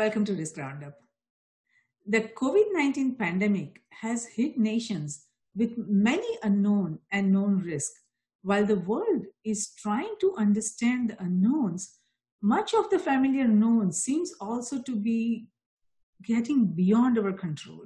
[0.00, 0.94] Welcome to this roundup.
[2.06, 8.00] The COVID 19 pandemic has hit nations with many unknown and known risks.
[8.40, 11.96] While the world is trying to understand the unknowns,
[12.40, 15.48] much of the familiar known seems also to be
[16.24, 17.84] getting beyond our control.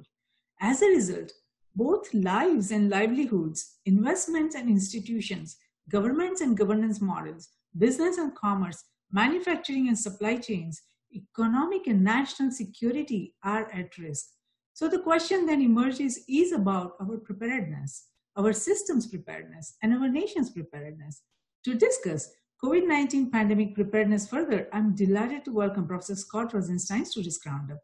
[0.61, 1.33] As a result,
[1.75, 5.57] both lives and livelihoods, investments and institutions,
[5.89, 10.81] governments and governance models, business and commerce, manufacturing and supply chains,
[11.15, 14.25] economic and national security are at risk.
[14.73, 20.49] So the question then emerges is about our preparedness, our systems preparedness, and our nation's
[20.49, 21.21] preparedness.
[21.63, 22.29] To discuss
[22.63, 27.79] COVID-19 pandemic preparedness further, I'm delighted to welcome Professor Scott Rosenstein to this roundup.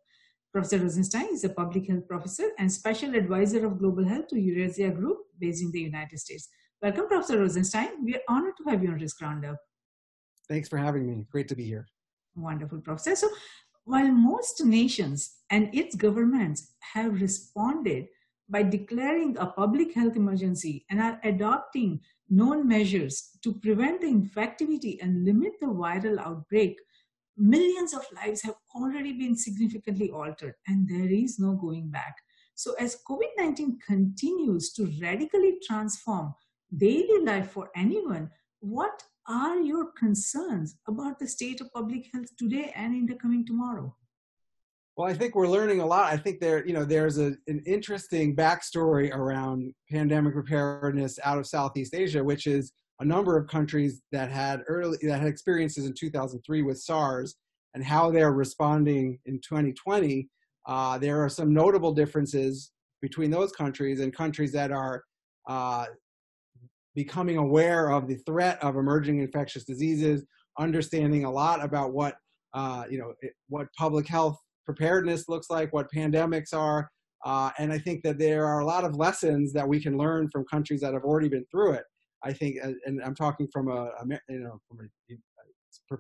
[0.52, 4.92] Professor Rosenstein is a public health professor and special advisor of global health to Eurasia
[4.92, 6.50] Group based in the United States.
[6.82, 8.04] Welcome, Professor Rosenstein.
[8.04, 9.56] We are honored to have you on this roundup.
[10.50, 11.26] Thanks for having me.
[11.32, 11.88] Great to be here.
[12.36, 13.22] Wonderful, process.
[13.22, 13.30] So,
[13.84, 18.08] while most nations and its governments have responded
[18.50, 24.98] by declaring a public health emergency and are adopting known measures to prevent the infectivity
[25.02, 26.78] and limit the viral outbreak,
[27.38, 32.16] millions of lives have already been significantly altered and there is no going back.
[32.56, 36.34] So, as COVID 19 continues to radically transform
[36.78, 42.72] daily life for anyone, what are your concerns about the state of public health today
[42.76, 43.96] and in the coming tomorrow?
[44.98, 46.12] Well, I think we're learning a lot.
[46.12, 51.48] I think there, you know, there's a, an interesting backstory around pandemic preparedness out of
[51.48, 55.94] Southeast Asia, which is a number of countries that had early that had experiences in
[55.94, 57.36] 2003 with SARS
[57.74, 60.28] and how they're responding in 2020.
[60.68, 62.72] Uh, there are some notable differences
[63.02, 65.04] between those countries and countries that are
[65.48, 65.86] uh,
[66.96, 70.26] becoming aware of the threat of emerging infectious diseases,
[70.60, 72.16] understanding a lot about what
[72.54, 73.14] uh, you know
[73.50, 76.90] what public health preparedness looks like, what pandemics are,
[77.26, 80.30] uh, and I think that there are a lot of lessons that we can learn
[80.30, 81.84] from countries that have already been through it.
[82.24, 84.80] I think, and I'm talking from a, a you know from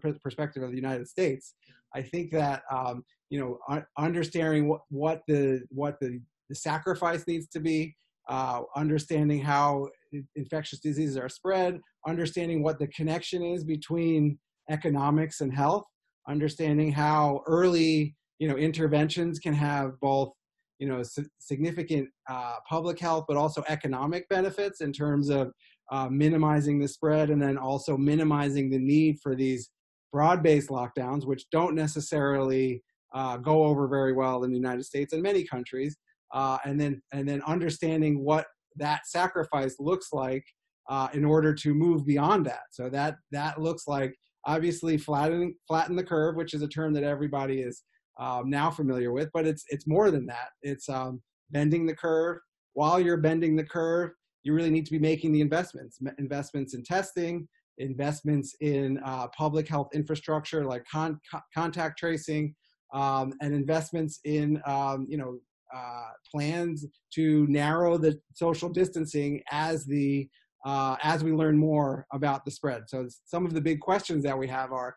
[0.09, 1.55] a perspective of the United States.
[1.95, 3.59] I think that um, you know
[3.97, 6.19] understanding what, what the what the,
[6.49, 7.95] the sacrifice needs to be,
[8.31, 9.87] uh, understanding how
[10.35, 15.83] infectious diseases are spread, understanding what the connection is between economics and health,
[16.27, 20.31] understanding how early you know interventions can have both
[20.79, 21.03] you know
[21.39, 25.51] significant uh, public health but also economic benefits in terms of
[25.91, 29.69] uh, minimizing the spread and then also minimizing the need for these
[30.11, 32.81] broad-based lockdowns which don't necessarily
[33.13, 35.97] uh, go over very well in the united states and many countries
[36.33, 38.45] uh, and then and then understanding what
[38.77, 40.43] that sacrifice looks like
[40.89, 42.63] uh, in order to move beyond that.
[42.71, 44.15] So that that looks like
[44.45, 47.83] obviously flatten flatten the curve, which is a term that everybody is
[48.19, 50.49] um, now familiar with, but it's it's more than that.
[50.61, 51.21] It's um,
[51.51, 52.37] bending the curve.
[52.73, 54.11] While you're bending the curve,
[54.43, 57.47] you really need to be making the investments, investments in testing,
[57.77, 61.19] investments in uh, public health infrastructure like con-
[61.53, 62.55] contact tracing,
[62.93, 65.37] um, and investments in um, you know
[65.75, 70.27] uh, plans to narrow the social distancing as the
[70.65, 72.83] uh, as we learn more about the spread.
[72.87, 74.95] So some of the big questions that we have are,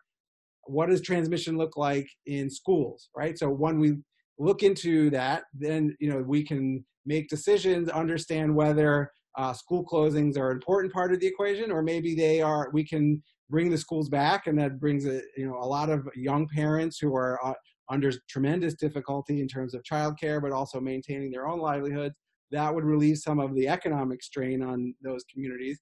[0.65, 3.37] what does transmission look like in schools, right?
[3.37, 3.97] So when we
[4.37, 10.37] look into that, then you know we can make decisions, understand whether uh, school closings
[10.37, 12.69] are an important part of the equation, or maybe they are.
[12.73, 16.07] We can bring the schools back, and that brings a you know a lot of
[16.15, 17.53] young parents who are uh,
[17.89, 22.15] under tremendous difficulty in terms of childcare, but also maintaining their own livelihoods.
[22.51, 25.79] That would relieve some of the economic strain on those communities.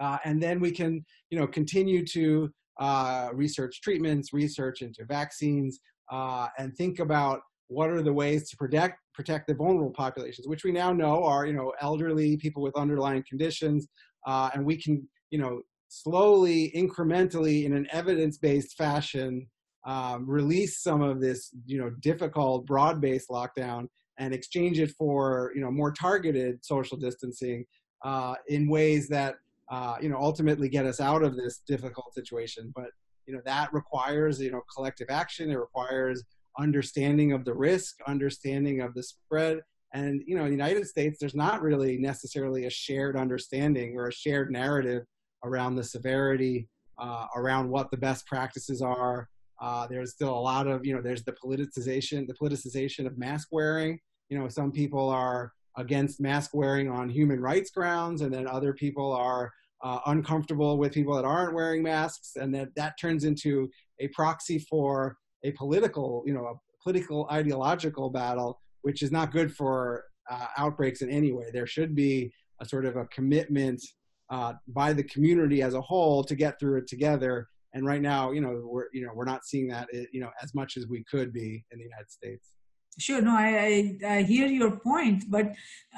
[0.00, 2.50] Uh, and then we can, you know, continue to
[2.80, 8.56] uh, research treatments, research into vaccines, uh, and think about what are the ways to
[8.56, 12.74] protect protect the vulnerable populations, which we now know are, you know, elderly people with
[12.76, 13.86] underlying conditions,
[14.26, 19.46] uh, and we can, you know, slowly, incrementally, in an evidence-based fassion,
[19.84, 23.88] um, release some of this, you know, difficult broad-based lockdown
[24.18, 27.64] and exchange it for, you know, more targeted social distancing
[28.04, 29.36] uh, in ways that,
[29.70, 32.72] uh, you know, ultimately get us out of this difficult situation.
[32.74, 32.90] But,
[33.26, 35.50] you know, that requires, you know, collective action.
[35.50, 36.22] It requires
[36.58, 39.60] understanding of the risk, understanding of the spread.
[39.94, 44.08] And, you know, in the United States, there's not really necessarily a shared understanding or
[44.08, 45.04] a shared narrative
[45.44, 46.68] around the severity,
[46.98, 49.28] uh, around what the best practices are,
[49.60, 53.48] uh, there's still a lot of, you know, there's the politicization, the politicization of mask
[53.52, 53.98] wearing.
[54.28, 58.72] You know, some people are against mask wearing on human rights grounds, and then other
[58.72, 59.52] people are
[59.82, 63.68] uh, uncomfortable with people that aren't wearing masks, and that that turns into
[63.98, 69.54] a proxy for a political, you know, a political ideological battle, which is not good
[69.54, 71.50] for uh, outbreaks in any way.
[71.52, 73.82] There should be a sort of a commitment
[74.30, 77.48] uh, by the community as a whole to get through it together.
[77.72, 80.54] And right now, you know, we're you know we're not seeing that you know as
[80.54, 82.50] much as we could be in the United States.
[82.98, 85.46] Sure, no, I I, I hear your point, but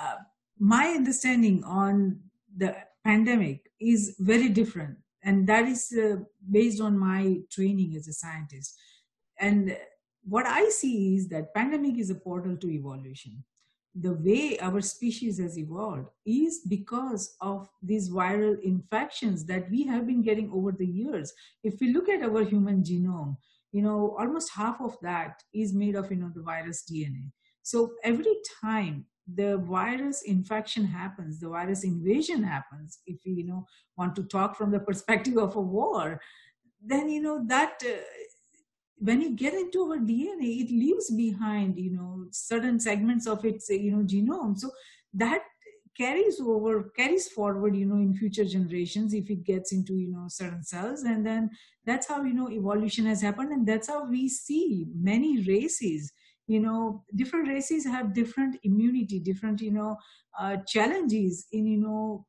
[0.01, 0.17] uh,
[0.59, 2.21] my understanding on
[2.57, 6.17] the pandemic is very different, and that is uh,
[6.51, 8.79] based on my training as a scientist.
[9.41, 9.77] And
[10.25, 13.45] what I see is that pandemic is a portal to evolution
[13.95, 20.07] the way our species has evolved is because of these viral infections that we have
[20.07, 21.33] been getting over the years.
[21.63, 23.37] If we look at our human genome,
[23.71, 27.33] you know, almost half of that is made of, you know, the virus DNA.
[27.63, 33.67] So every time the virus infection happens, the virus invasion happens, if we, you know,
[33.97, 36.21] want to talk from the perspective of a war,
[36.85, 38.01] then, you know, that uh,
[39.03, 43.69] when you get into our DNA, it leaves behind, you know, certain segments of its,
[43.69, 44.59] you know, genome.
[44.59, 44.71] So
[45.15, 45.43] that
[45.97, 50.27] carries over, carries forward, you know, in future generations if it gets into, you know,
[50.29, 51.03] certain cells.
[51.03, 51.51] And then
[51.85, 53.51] that's how, you know, evolution has happened.
[53.53, 56.13] And that's how we see many races,
[56.47, 59.97] you know, different races have different immunity, different, you know,
[60.39, 62.27] uh, challenges in, you know,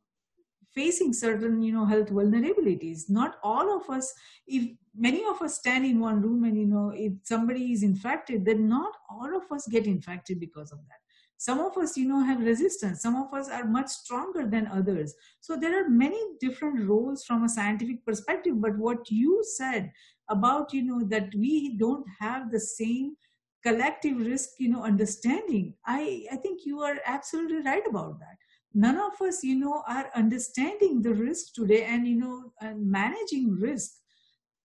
[0.74, 4.14] facing certain you know health vulnerabilities not all of us
[4.48, 8.46] if many of us stand in one room and you know if somebody is infected
[8.46, 11.00] then not all of us get infected because of that.
[11.38, 13.02] Some of us you know have resistance.
[13.02, 15.14] Some of us are much stronger than others.
[15.42, 19.92] So there are many different roles from a scientific perspective but what you said
[20.30, 23.16] about you know that we don't have the same
[23.64, 28.38] collective risk you know understanding i i think you are absolutely right about that.
[28.74, 33.52] None of us you know are understanding the risk today and you know and managing
[33.60, 33.92] risk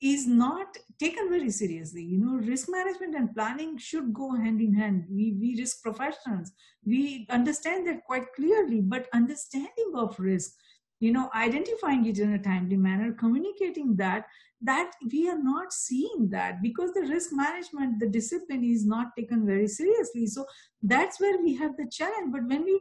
[0.01, 2.03] is not taken very seriously.
[2.03, 5.05] You know risk management and planning should go hand in hand.
[5.11, 6.53] We we risk professionals.
[6.85, 10.53] We understand that quite clearly but understanding of risk
[11.01, 14.27] you know identifying it in a timely manner communicating that
[14.61, 19.47] that we are not seeing that because the risk management the discipline is not taken
[19.47, 20.27] very seriously.
[20.27, 20.47] So
[20.83, 22.33] that's where we have the challenge.
[22.33, 22.81] But when we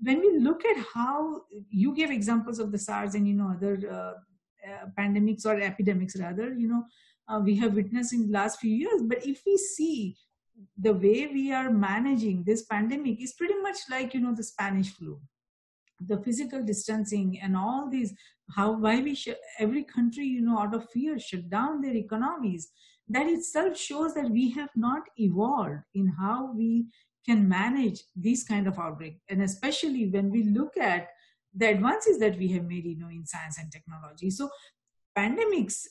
[0.00, 3.80] when we look at how you gave examples of the SARS and you know other
[3.90, 4.12] uh,
[4.98, 6.84] pandemics or epidemics rather, you know,
[7.28, 9.02] uh, we have witnessed in the last few years.
[9.02, 10.16] But if we see
[10.78, 14.90] the way we are managing this pandemic is pretty much like you know the Spanish
[14.90, 15.20] flu,
[16.00, 18.14] the physical distancing and all these
[18.54, 22.70] how why we should every country you know out of fear shut down their economies.
[23.08, 26.86] That itself shows that we have not evolved in how we
[27.24, 31.08] can manage these kind of outbreak and especially when we look at
[31.56, 34.30] the advances that we have made you know in science and technology.
[34.30, 34.50] So
[35.16, 35.86] pandemics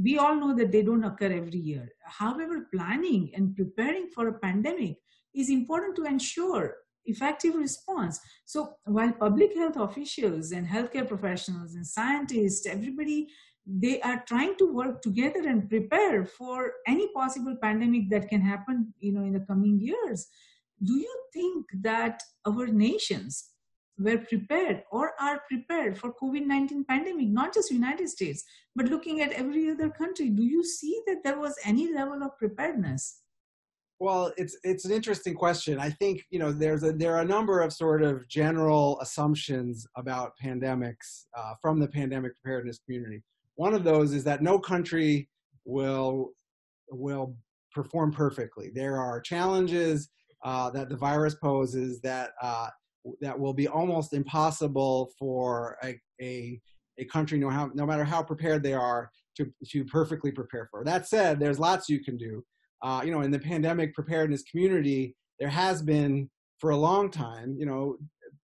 [0.00, 1.88] we all know that they don't occur every year.
[2.04, 4.96] However planning and preparing for a pandemic
[5.34, 8.20] is important to ensure effective response.
[8.44, 13.28] So while public health officials and healthcare professionals and scientists everybody
[13.70, 18.94] they are trying to work together and prepare for any possible pandemic that can happen
[18.98, 20.26] you know in the coming years.
[20.82, 23.50] Do you think that our nations
[23.98, 28.44] were prepared or are prepared for covid-19 pandemic not just united states
[28.76, 32.36] but looking at every other country do you see that there was any level of
[32.38, 33.22] preparedness?
[34.00, 35.80] Well it's it's an interesting question.
[35.80, 39.86] I think you know there's a there are a number of sort of general assumptions
[39.96, 43.24] about pandemics uh, from the pandemic preparedness community.
[43.56, 45.28] One of those is that no country
[45.64, 46.30] will
[46.90, 47.36] will
[47.74, 48.70] perform perfectly.
[48.72, 50.08] There are challenges
[50.44, 52.68] uh, that the virus poses that uh,
[53.20, 56.60] that will be almost impossible for a, a,
[56.98, 60.84] a country, no, how, no matter how prepared they are, to, to perfectly prepare for.
[60.84, 62.44] That said, there's lots you can do.
[62.82, 67.56] Uh, you know, in the pandemic preparedness community, there has been for a long time,
[67.58, 67.96] you know,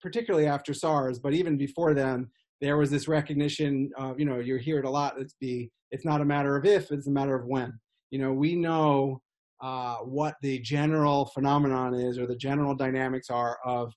[0.00, 2.28] particularly after SARS, but even before then,
[2.60, 5.20] there was this recognition of, you know, you hear it a lot.
[5.20, 7.72] It's be, it's not a matter of if, it's a matter of when.
[8.10, 9.20] You know, we know
[9.60, 13.92] uh, what the general phenomenon is or the general dynamics are of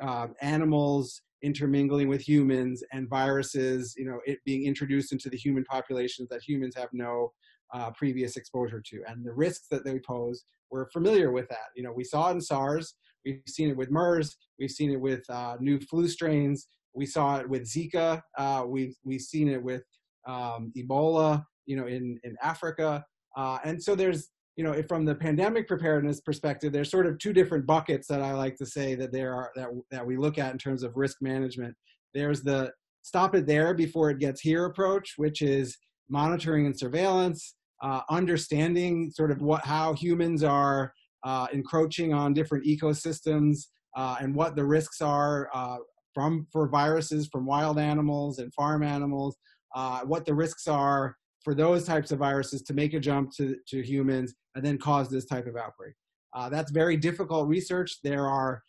[0.00, 5.64] uh, animals intermingling with humans and viruses, you know, it being introduced into the human
[5.64, 7.32] populations that humans have no
[7.72, 9.02] uh, previous exposure to.
[9.06, 11.68] And the risks that they pose, we're familiar with that.
[11.76, 15.00] You know, we saw it in SARS, we've seen it with MERS, we've seen it
[15.00, 19.62] with uh, new flu strains, we saw it with Zika, uh, we've, we've seen it
[19.62, 19.82] with
[20.26, 23.04] um, Ebola, you know, in, in Africa.
[23.36, 27.32] Uh, and so there's you know, from the pandemic preparedness perspective, there's sort of two
[27.32, 30.52] different buckets that I like to say that there are that that we look at
[30.52, 31.74] in terms of risk management.
[32.14, 32.72] There's the
[33.02, 35.76] stop it there before it gets here approach, which is
[36.08, 37.54] monitoring and surveillance.
[37.82, 40.92] uh, understanding sort of what how humans are
[41.24, 45.78] uh, encroaching on different ecosystems uh, and what the risks are uh,
[46.14, 49.36] from for viruses from wild animals and farm animals,
[49.74, 53.56] uh, what the risks are for those types of viruses to make a jump to,
[53.68, 55.94] to humans and then cause this type of outbreak.
[56.34, 58.02] Uh, that's very difficult research.
[58.02, 58.64] There are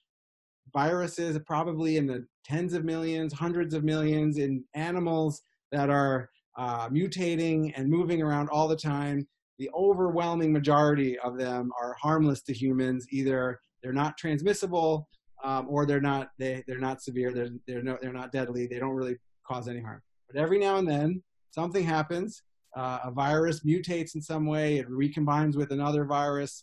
[0.74, 5.41] viruses probably in the tens of millions, hundreds of millions in animals
[5.72, 9.27] that are uh, mutating and moving around all the time.
[9.57, 13.07] The overwhelming majority of them are harmless to humans.
[13.10, 15.10] Either they're not transmissible
[15.43, 17.34] um, or they're not they, they're not severe.
[17.34, 18.67] They're they're no, they're not deadly.
[18.67, 19.17] They don't really
[19.48, 20.03] cause any harm.
[20.31, 22.43] But every now and then something happens.
[22.77, 24.77] Uh, a virus mutates in some way.
[24.77, 26.53] It recombines with another virus,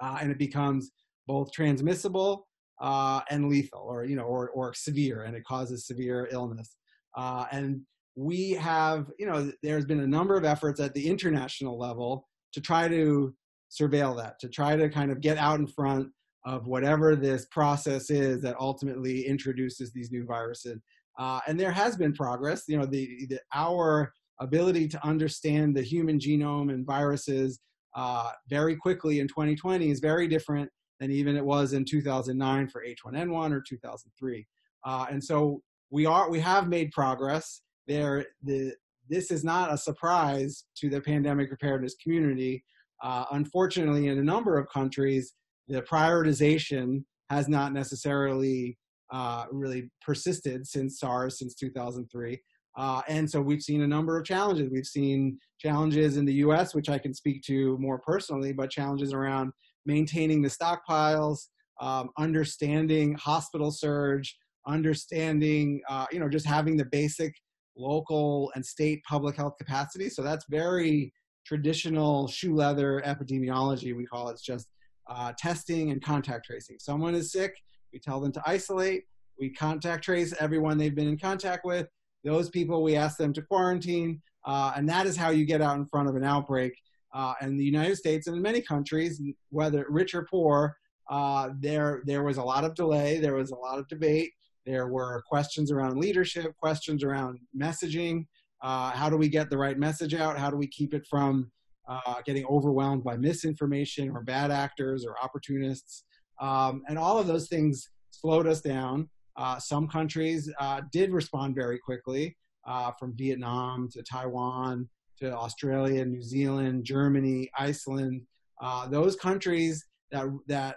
[0.00, 0.92] uh, and it becomes
[1.26, 2.48] both transmissible
[2.80, 6.76] uh, and lethal, or you know, or or severe, and it causes severe illness.
[7.16, 7.82] Uh, and
[8.16, 12.60] we have, you know, there's been a number of efforts at the international level to
[12.60, 13.34] try to
[13.70, 16.08] surveil that, to try to kind of get out in front
[16.44, 20.80] of whatever this process is that ultimately introduces these new viruses.
[21.18, 22.64] Uh, and there has been progress.
[22.66, 27.60] You know, the, the, our ability to understand the human genome and viruses
[27.94, 32.84] uh, very quickly in 2020 is very different than even it was in 2009 for
[32.84, 34.46] H1N1 or 2003.
[34.84, 38.72] Uh, and so we are we have made progress there the
[39.08, 42.62] this is not a surprise to the pandemic preparedness community.
[43.02, 45.34] Uh, unfortunately, in a number of countries,
[45.66, 48.78] the prioritization has not necessarily
[49.10, 52.40] uh, really persisted since SARS, since 2003.
[52.80, 54.70] Uh, and so we've seen a number of challenges.
[54.72, 59.12] We've seen challenges in the US, which I can speak to more personally, but challenges
[59.12, 59.52] around
[59.84, 61.48] maintaining the stockpiles,
[61.82, 64.34] um, understanding hospital surge,
[64.66, 67.34] understanding, uh, you know, just having the basic
[67.76, 70.08] local and state public health capacity.
[70.08, 71.12] So that's very
[71.44, 73.94] traditional shoe leather epidemiology.
[73.94, 74.68] We call it it's just
[75.06, 76.78] uh, testing and contact tracing.
[76.78, 77.52] Someone is sick,
[77.92, 79.02] we tell them to isolate.
[79.38, 81.86] We contact trace everyone they've been in contact with.
[82.24, 84.20] Those people, we ask them to quarantine.
[84.44, 86.72] Uh, and that is how you get out in front of an outbreak.
[87.12, 90.76] Uh, in the United States and in many countries, whether rich or poor,
[91.10, 93.18] uh, there there was a lot of delay.
[93.18, 94.30] There was a lot of debate.
[94.64, 98.26] There were questions around leadership, questions around messaging.
[98.62, 100.38] Uh, how do we get the right message out?
[100.38, 101.50] How do we keep it from
[101.88, 106.04] uh, getting overwhelmed by misinformation or bad actors or opportunists?
[106.40, 109.08] Um, and all of those things slowed us down.
[109.40, 114.86] Uh, some countries uh, did respond very quickly, uh, from Vietnam to Taiwan
[115.18, 118.22] to Australia, New Zealand, Germany, Iceland.
[118.60, 120.76] Uh, those countries that that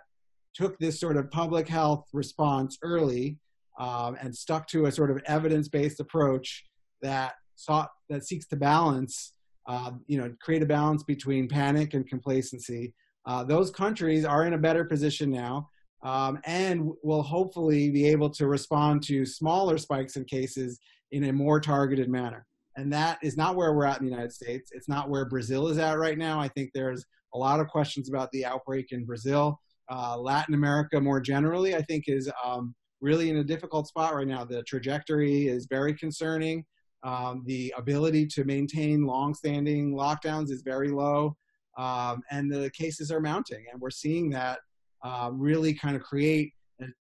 [0.54, 3.38] took this sort of public health response early
[3.80, 6.64] um, and stuck to a sort of evidence-based approach
[7.02, 9.34] that sought that seeks to balance,
[9.68, 12.94] uh, you know, create a balance between panic and complacency.
[13.26, 15.70] Uh, those countries are in a better position now,
[16.04, 20.80] um, and will hopefully be able to respond to smaller spikes in cases
[21.12, 22.46] in a more targeted manner.
[22.76, 24.72] And that is not where we're at in the United States.
[24.74, 26.40] It's not where Brazil is at right now.
[26.40, 29.60] I think there's a lot of questions about the outbreak in Brazil.
[29.92, 34.28] Uh, Latin America, more generally, I think is um, really in a difficult spot right
[34.28, 34.44] now.
[34.44, 36.66] The trajectory is very concerning.
[37.04, 41.36] Um, the ability to maintain long-standing lockdowns is very low,
[41.78, 43.66] um, and the cases are mounting.
[43.72, 44.60] And we're seeing that
[45.04, 46.54] uh, really kind of create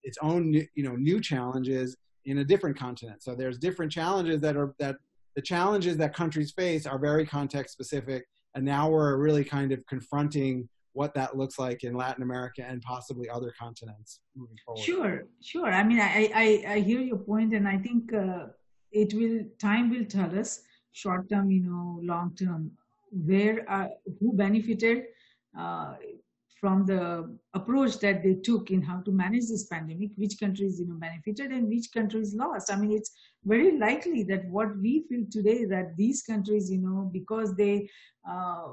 [0.02, 3.23] its own, you know, new challenges in a different continent.
[3.23, 4.97] So there's different challenges that are that
[5.37, 8.25] the challenges that countries face are very context specific,
[8.55, 12.83] and now we're really kind of confronting what that looks like in Latin America and
[12.83, 14.83] possibly other continents moving forward.
[14.83, 15.71] Sure, sure.
[15.71, 18.47] I mean, I I, I hear your point, and I think uh,
[18.90, 20.61] it will time will tell us
[20.93, 22.73] short term, you know, long term,
[23.11, 23.88] where uh,
[24.19, 25.05] who benefited
[25.59, 25.95] uh,
[26.61, 30.87] from the approach that they took in how to manage this pandemic, which countries you
[30.88, 32.73] know benefited and which countries lost.
[32.73, 33.11] I mean, it's
[33.45, 37.88] very likely that what we feel today that these countries, you know, because they
[38.29, 38.73] uh,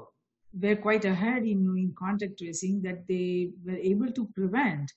[0.60, 4.92] were quite ahead in, in contact tracing that they were able to prevent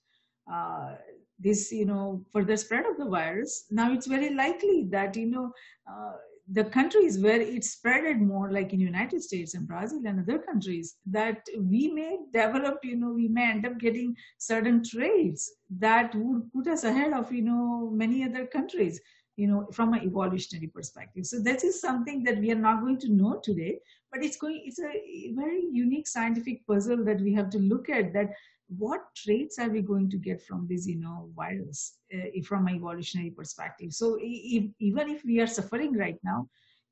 [0.51, 0.95] uh,
[1.39, 5.51] this you know further spread of the virus now it's very likely that you know
[5.89, 6.13] uh,
[6.51, 10.95] the countries where it spreaded more like in united states and brazil and other countries
[11.05, 16.51] that we may develop you know we may end up getting certain traits that would
[16.51, 18.99] put us ahead of you know many other countries
[19.39, 21.25] you know from an evolutionary perspective.
[21.25, 23.79] So this is something that we are not going to know today
[24.11, 28.11] but it's going it's a very unique scientific puzzle that we have to look at
[28.13, 28.31] that
[28.77, 32.75] what traits are we going to get from this you know virus uh, from an
[32.75, 33.91] evolutionary perspective?
[33.93, 36.47] So if, even if we are suffering right now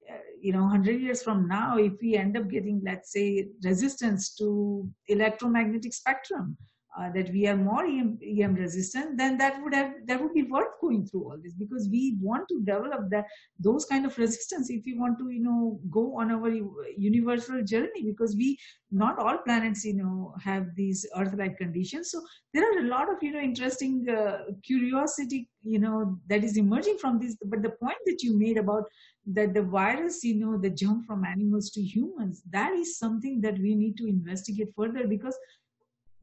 [0.09, 4.35] uh, you know 100 years from now if we end up getting let's say resistance
[4.35, 6.57] to electromagnetic spectrum
[6.97, 10.43] uh, that we are more EM, EM, resistant, then that would have that would be
[10.43, 13.25] worth going through all this because we want to develop that
[13.59, 16.49] those kind of resistance if we want to you know go on our
[16.97, 18.57] universal journey because we
[18.91, 22.09] not all planets you know have these Earth-like conditions.
[22.11, 22.21] So
[22.53, 26.97] there are a lot of you know interesting uh, curiosity you know that is emerging
[26.97, 27.37] from this.
[27.45, 28.85] But the point that you made about
[29.33, 33.59] that the virus you know the jump from animals to humans that is something that
[33.59, 35.37] we need to investigate further because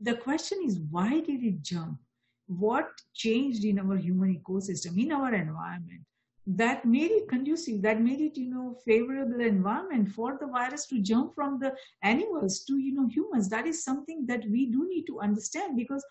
[0.04, 1.98] the question is why did it jump?
[2.46, 6.04] What changed in our human ecosystem, in our environment?
[6.46, 11.00] that made it conducive that made it you know favorable environment for the virus to
[11.00, 15.04] jump from the animals to you know humans that is something that we do need
[15.04, 16.04] to understand because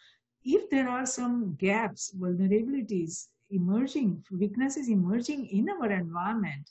[0.44, 6.68] if there are some gaps vulnerabilities emerging weaknesses emerging in our environment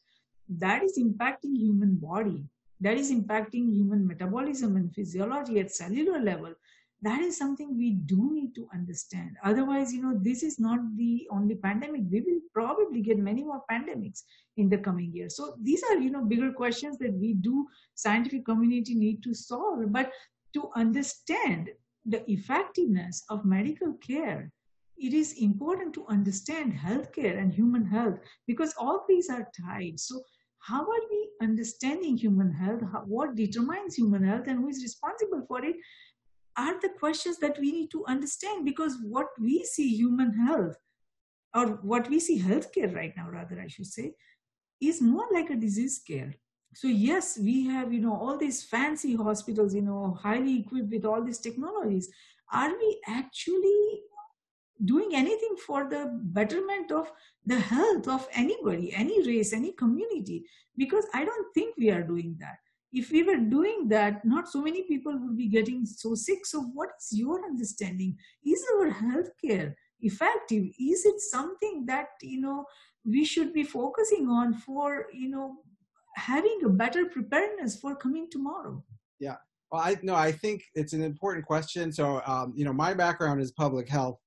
[0.48, 2.44] that is impacting human body
[2.80, 6.52] that is impacting human metabolism and physiology at cellular level
[7.02, 9.36] that is something we do need to understand.
[9.44, 12.02] Otherwise you know this is not the only pandemic.
[12.10, 14.22] We will probably get many more pandemics
[14.56, 18.44] in the coming years so these are you know bigger questions that we do scientific
[18.44, 19.92] community need to solve.
[19.92, 20.10] But
[20.54, 21.70] to understand
[22.04, 24.50] the effectiveness of medical care
[25.02, 29.98] it is important to understand healthcare and human health because all these are tied.
[29.98, 30.22] So
[30.60, 32.82] how are we understanding human health?
[33.06, 35.74] What determines human health and who is responsible for it
[36.56, 40.76] are the questions that we need to understand because what we see human health
[41.54, 44.12] or what we see healthcare right now rather i should say
[44.80, 46.34] is more like a disease care
[46.74, 51.04] so yes we have you know all these fancy hospitals you know highly equipped with
[51.04, 52.08] all these technologies.
[52.52, 54.02] Are we actually
[54.84, 57.10] doing anything for the betterment of
[57.46, 60.44] the health of anybody any race any community?
[60.76, 62.58] Because i don't think we are doing that
[62.92, 66.44] if we were doing that, not so many people would be getting so sick.
[66.44, 68.16] So, what is your understanding?
[68.44, 70.66] Is our healthcare effective?
[70.78, 72.64] Is it something that you know
[73.04, 75.56] we should be focusing on for you know
[76.16, 78.84] having a better preparedness for coming tomorrow?
[79.18, 79.36] Yeah.
[79.70, 81.92] Well, I no, I think it's an important question.
[81.92, 84.18] So, um, you know, my background is public health.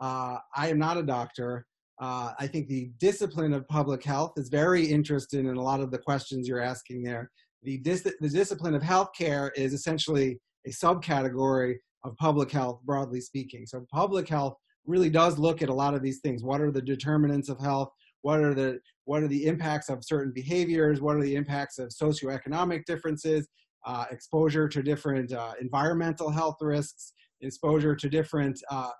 [0.00, 1.66] Uh, I am not a doctor.
[2.00, 5.92] Uh, I think the discipline of public health is very interested in a lot of
[5.92, 7.30] the questions you're asking there
[7.64, 13.66] the, dis- the discipline of healthcare is essentially a subcategory of public health, broadly speaking.
[13.66, 14.54] So public health
[14.86, 16.44] really does look at a lot of these things.
[16.44, 17.90] What are the determinants of health?
[18.22, 21.00] What are the what are the impacts of certain behaviors?
[21.00, 23.48] What are the impacts of socioeconomic differences?
[23.86, 28.90] Uh, exposure to different uh, environmental health risks, exposure to different uh,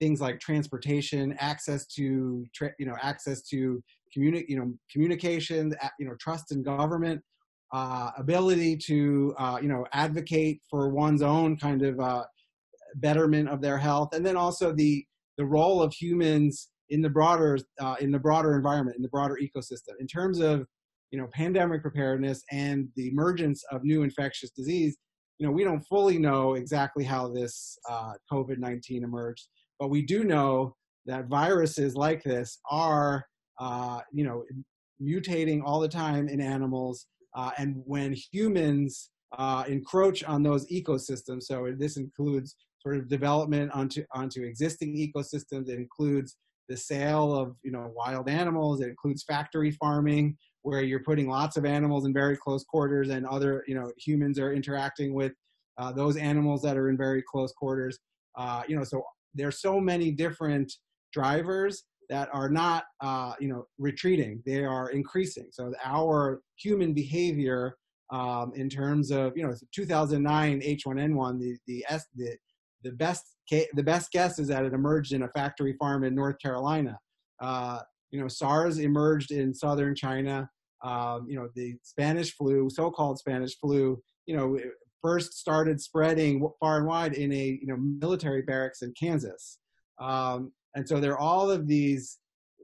[0.00, 3.82] things like transportation, access to tra- you know access to
[4.16, 7.22] communi- you know communication, you know trust in government
[7.72, 12.24] uh, ability to uh, you know advocate for one's own kind of uh,
[12.96, 15.04] betterment of their health, and then also the
[15.38, 19.38] the role of humans in the broader uh, in the broader environment in the broader
[19.42, 20.66] ecosystem in terms of
[21.10, 24.96] you know pandemic preparedness and the emergence of new infectious disease.
[25.38, 29.48] You know we don't fully know exactly how this uh, COVID-19 emerged,
[29.78, 30.74] but we do know
[31.06, 33.24] that viruses like this are
[33.60, 34.44] uh, you know
[35.02, 41.44] mutating all the time in animals uh, and when humans uh, encroach on those ecosystems,
[41.44, 45.68] so this includes sort of development onto onto existing ecosystems.
[45.68, 46.36] It includes
[46.68, 48.80] the sale of you know wild animals.
[48.80, 53.26] It includes factory farming, where you're putting lots of animals in very close quarters, and
[53.26, 55.32] other you know humans are interacting with
[55.78, 57.98] uh, those animals that are in very close quarters.
[58.36, 59.02] Uh, you know, so
[59.34, 60.72] there's so many different
[61.12, 64.42] drivers that are not uh, you know retreating.
[64.46, 65.48] They are increasing.
[65.50, 67.76] So our human behavior
[68.10, 72.36] um, in terms of you know 2009 h1n1 the the the,
[72.82, 76.36] the best the best guess is that it emerged in a factory farm in north
[76.40, 76.98] carolina.
[77.40, 80.48] Uh, you know sars emerged in southern china.
[80.84, 84.58] Um, you know the spanish flu so-called spanish flu you know
[85.02, 89.58] first started spreading far and wide in a you know military barracks in kansas.
[90.00, 92.18] Um, and so there are all of these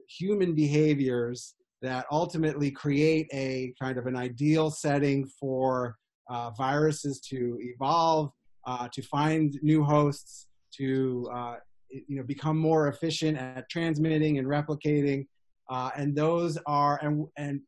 [0.07, 5.97] human behaviors that ultimately create a kind of an ideal setting for
[6.29, 8.31] uh, viruses to evolve,
[8.65, 10.47] uh, to find new hosts,
[10.77, 11.55] to uh,
[11.89, 15.25] you know become more efficient at transmitting and replicating.
[15.69, 17.61] Uh, and those are and and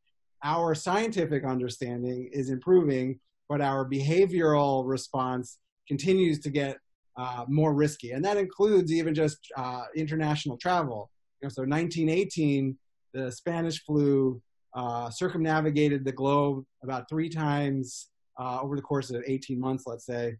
[0.43, 6.77] our scientific understanding is improving, but our behavioral response continues to get
[7.17, 11.10] uh, more risky, and that includes even just uh, international travel.
[11.41, 12.78] You know, so 1918,
[13.13, 14.41] the Spanish flu
[14.73, 20.06] uh, circumnavigated the globe about three times uh, over the course of 18 months, let's
[20.06, 20.36] say.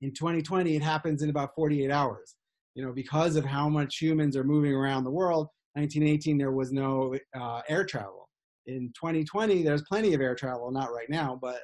[0.00, 2.36] In 2020, it happens in about 48 hours.
[2.74, 5.48] You know, because of how much humans are moving around the world.
[5.74, 8.28] 1918, there was no uh, air travel.
[8.66, 11.60] In 2020, there's plenty of air travel, not right now, but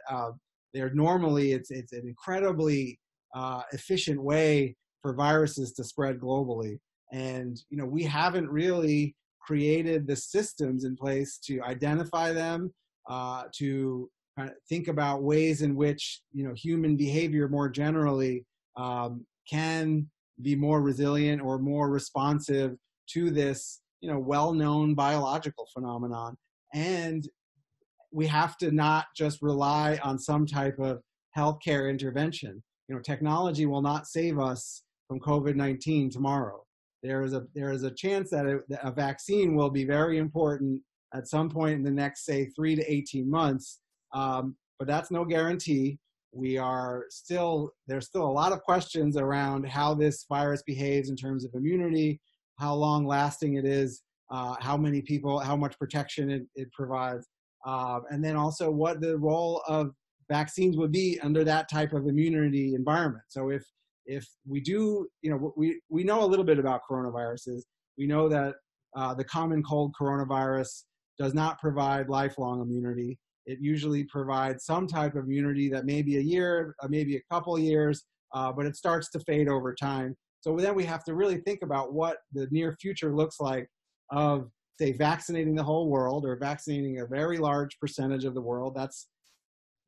[0.72, 2.98] there normally it's it's an incredibly
[3.34, 6.78] uh, efficient way for viruses to spread globally.
[7.12, 12.72] And you know, we haven't really created the systems in place to identify them,
[13.08, 14.10] uh, to
[14.68, 18.44] think about ways in which you know human behavior more generally
[18.76, 20.08] um, can
[20.42, 22.76] be more resilient or more responsive
[23.08, 26.36] to this you know well-known biological phenomenon
[26.74, 27.28] and
[28.12, 31.00] we have to not just rely on some type of
[31.36, 36.60] healthcare intervention you know technology will not save us from covid-19 tomorrow.
[37.04, 40.82] There is a there is a chance that a, a vaccine will be very important
[41.14, 43.78] at some point in the next say 3 to 18 months.
[44.12, 45.98] Um, but that's no guarantee.
[46.32, 51.16] We are still there's still a lot of questions around how this virus behaves in
[51.16, 52.20] terms of immunity
[52.58, 57.28] how long lasting it is uh, how many people how much protection it, it provides.
[57.64, 59.92] Uh, and then also what the role of
[60.30, 63.64] vaccines would be under that type of immunity environment so if
[64.06, 67.62] if we do you know we we know a little bit about coronaviruses
[67.98, 68.54] we know that
[68.96, 70.84] uh, the common cold coronavirus
[71.18, 73.18] does not provide lifelong immunity
[73.50, 77.22] it usually provides some type of immunity that may be a year, uh, maybe a
[77.32, 80.16] couple years, uh, but it starts to fade over time.
[80.40, 83.66] So then we have to really think about what the near future looks like
[84.10, 88.74] of, say, vaccinating the whole world or vaccinating a very large percentage of the world.
[88.76, 89.08] That's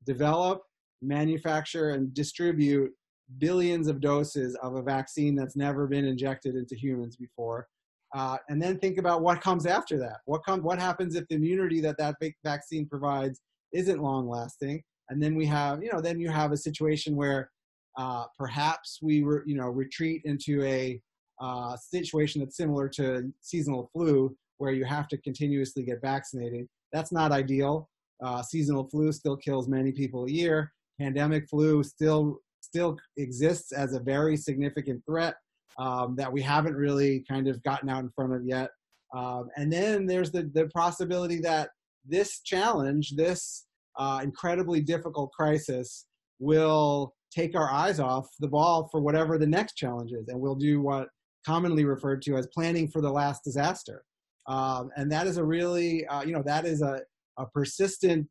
[0.04, 0.62] develop,
[1.00, 2.90] manufacture, and distribute
[3.38, 7.66] billions of doses of a vaccine that's never been injected into humans before.
[8.14, 10.18] Uh, and then think about what comes after that.
[10.26, 10.62] What comes?
[10.62, 13.40] What happens if the immunity that that vaccine provides
[13.72, 17.50] isn't long lasting and then we have you know then you have a situation where
[17.98, 21.00] uh, perhaps we re, you know retreat into a
[21.40, 27.12] uh, situation that's similar to seasonal flu where you have to continuously get vaccinated that's
[27.12, 27.88] not ideal
[28.22, 33.94] uh, seasonal flu still kills many people a year pandemic flu still still exists as
[33.94, 35.34] a very significant threat
[35.78, 38.70] um, that we haven't really kind of gotten out in front of yet
[39.12, 41.70] um, and then there's the, the possibility that
[42.06, 43.66] this challenge, this
[43.98, 46.06] uh, incredibly difficult crisis,
[46.38, 50.54] will take our eyes off the ball for whatever the next challenge is, and we'll
[50.54, 51.08] do what
[51.46, 54.04] commonly referred to as planning for the last disaster.
[54.46, 57.00] Um, and that is a really, uh, you know, that is a,
[57.38, 58.28] a persistent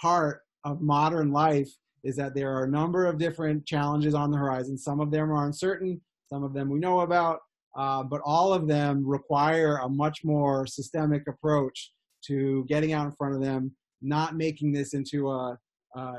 [0.00, 1.70] part of modern life
[2.04, 4.78] is that there are a number of different challenges on the horizon.
[4.78, 7.40] Some of them are uncertain, some of them we know about,
[7.76, 11.92] uh, but all of them require a much more systemic approach
[12.26, 15.58] to getting out in front of them, not making this into a,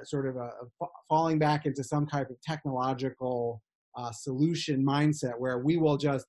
[0.04, 3.62] sort of a, a, falling back into some type of technological
[3.96, 6.26] uh, solution mindset where we will just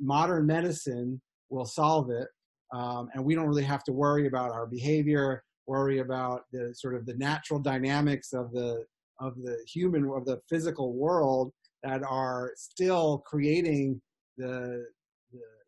[0.00, 2.28] modern medicine will solve it,
[2.74, 6.94] um, and we don't really have to worry about our behavior, worry about the sort
[6.94, 8.84] of the natural dynamics of the
[9.20, 14.00] of the human of the physical world that are still creating
[14.36, 14.84] the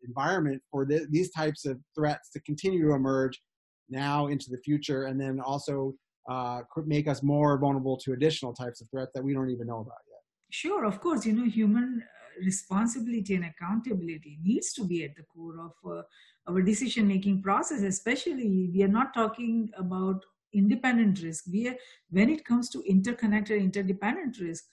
[0.05, 3.41] environment for the, these types of threats to continue to emerge
[3.89, 5.93] now into the future, and then also
[6.29, 9.79] uh, make us more vulnerable to additional types of threats that we don't even know
[9.79, 10.21] about yet.
[10.49, 15.23] Sure, of course, you know, human uh, responsibility and accountability needs to be at the
[15.23, 16.01] core of uh,
[16.47, 21.45] our decision making process especially we are not talking about independent risk.
[21.51, 21.75] We are
[22.09, 24.65] when it comes to interconnected interdependent risk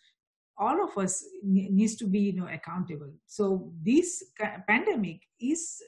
[0.57, 3.13] all of us needs to be you know accountable.
[3.27, 4.25] So this
[4.69, 5.83] pandemic is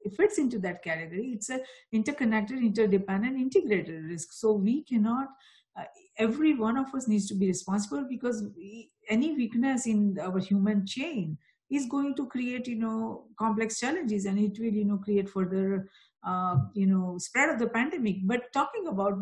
[0.00, 1.60] it fits into that category it's a
[1.92, 4.32] interconnected interdependent integrated risk.
[4.32, 5.28] So we cannot
[5.76, 5.84] uh,
[6.18, 10.86] every one of us needs to be responsible because we, any weakness in our human
[10.86, 11.38] chain
[11.72, 15.88] is going to create you know complex challenges and it will you know create further
[16.26, 19.14] uh, you know spread of the pandemic but talking about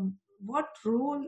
[0.44, 1.24] what role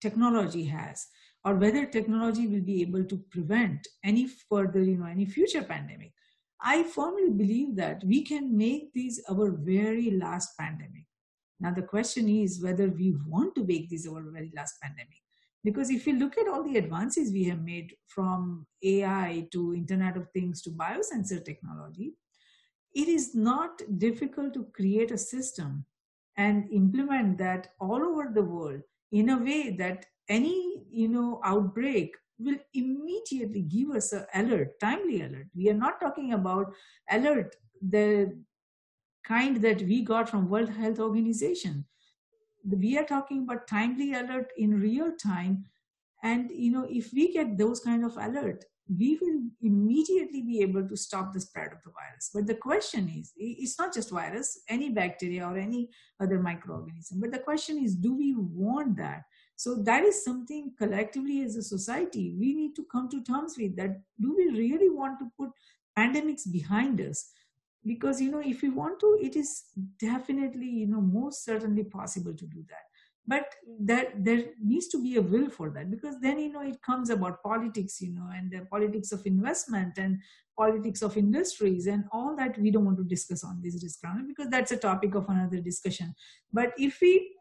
[0.00, 1.06] technology has
[1.44, 6.12] or whether technology will be able to prevent any further, you know, any future pandemic.
[6.60, 11.06] I firmly believe that we can make this our very last pandemic.
[11.60, 15.23] Now, the question is whether we want to make this our very last pandemic.
[15.64, 20.16] Because if you look at all the advances we have made from AI to Internet
[20.16, 22.12] of Things to biosensor technology,
[22.94, 25.84] it is not difficult to create a system
[26.36, 32.14] and implement that all over the world in a way that any you know outbreak
[32.38, 36.72] will immediately give us an alert timely alert we are not talking about
[37.10, 37.54] alert
[37.90, 38.32] the
[39.24, 41.86] kind that we got from World Health Organization.
[42.68, 45.64] We are talking about timely alert in real time.
[46.22, 50.86] And you know, if we get those kind of alert, we will immediately be able
[50.86, 52.30] to stop the spread of the virus.
[52.34, 55.88] But the question is, it's not just virus, any bacteria or any
[56.20, 57.14] other microorganism.
[57.20, 59.22] But the question is, do we want that?
[59.56, 63.76] So that is something collectively as a society we need to come to terms with.
[63.76, 65.50] That do we really want to put
[65.98, 67.30] pandemics behind us?
[67.86, 69.64] Because you know, if we want to, it is
[69.98, 72.84] definitely you know most certainly possible to do that.
[73.26, 76.82] But that there needs to be a will for that because then you know it
[76.82, 80.18] comes about politics you know and the politics of investment and
[80.58, 84.48] politics of industries and all that we don't want to discuss on this discount because
[84.50, 86.14] that's a topic of another discussion.
[86.52, 87.34] But if we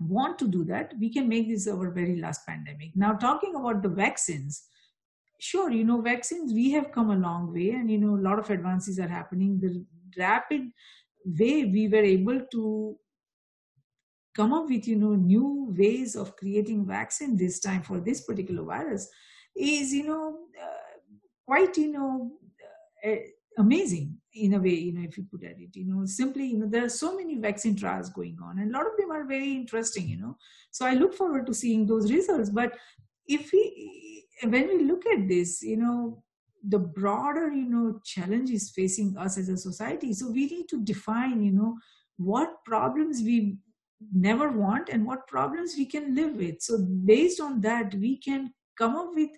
[0.00, 2.90] want to do that we can make this our very last pandemic.
[2.96, 4.64] Now talking about the vaccines
[5.42, 8.38] sure you know vaccines we have come a long way and you know a lot
[8.38, 9.58] of advances are happening.
[9.60, 9.84] The
[10.16, 10.70] rapid
[11.24, 12.96] way we were able to
[14.36, 18.62] come up with you know new ways of creating vaccine this time for this particular
[18.62, 19.08] virus
[19.56, 20.98] is you know uh,
[21.44, 22.30] quite you know
[23.04, 23.16] uh,
[23.58, 25.74] amazing in a way you know if you put at it.
[25.74, 28.78] You know simply you know there are so many vaccine trials going on and a
[28.78, 30.36] lot of them are very interesting you know.
[30.70, 32.50] So i look forward to seeing those results.
[32.50, 32.78] But
[33.26, 36.22] if we when we look at this you know
[36.68, 40.12] the broader you know challenge is facing us as a society.
[40.12, 41.76] So we need to define you know
[42.16, 43.56] what problems we
[44.12, 46.60] never want and what problems we can live with.
[46.60, 49.30] So based on that we can come up with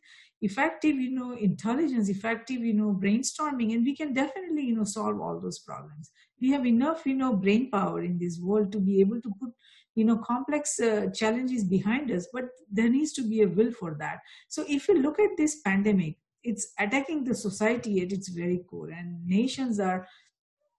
[0.42, 5.20] effective you know intelligence effective you know brainstorming and we can definitely you know solve
[5.20, 6.10] all those problems.
[6.40, 9.50] We have enough you know brain power in this world to be able to put
[9.94, 13.96] you know complex uh, challenges behind us but there needs to be a will for
[13.98, 18.59] that so if you look at this pandemic it's attacking the society at its very
[18.70, 20.07] core and nations are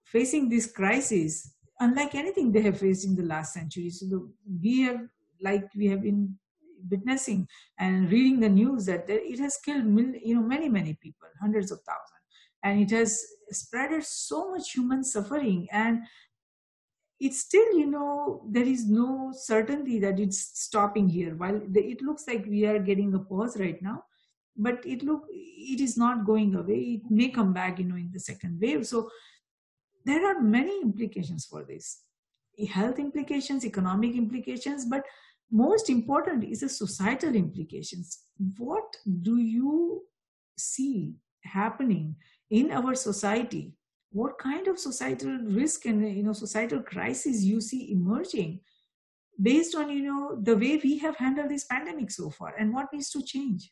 [0.05, 3.89] facing this crisis unlike anything they have faced in the last century.
[3.89, 5.01] So the, we have,
[5.41, 6.37] like we have been
[6.89, 7.47] witnessing
[7.79, 9.85] and reading the news that it has killed
[10.23, 12.25] you know many many people, hundreds of thousands,
[12.63, 13.23] and it has
[13.53, 15.99] spreaded so much human suffering and
[17.19, 21.35] it's still you know there is no certainty that it's stopping here.
[21.35, 24.03] While it looks like we are getting a pause right now
[24.57, 27.01] but it look it is not going away.
[27.03, 28.85] It may come back you know in the second wave.
[28.87, 29.09] So
[30.05, 32.01] there are many implications for this.
[32.69, 35.03] Health implications economic implications but
[35.51, 38.19] most important is the societal implications.
[38.57, 40.03] What do you
[40.57, 42.15] see happening
[42.49, 43.73] in our society
[44.15, 48.59] what kind of societal risk and you know societal crisis you see emerging
[49.41, 52.91] based on you know the way we have handled this pandemic so far and what
[52.93, 53.71] needs to change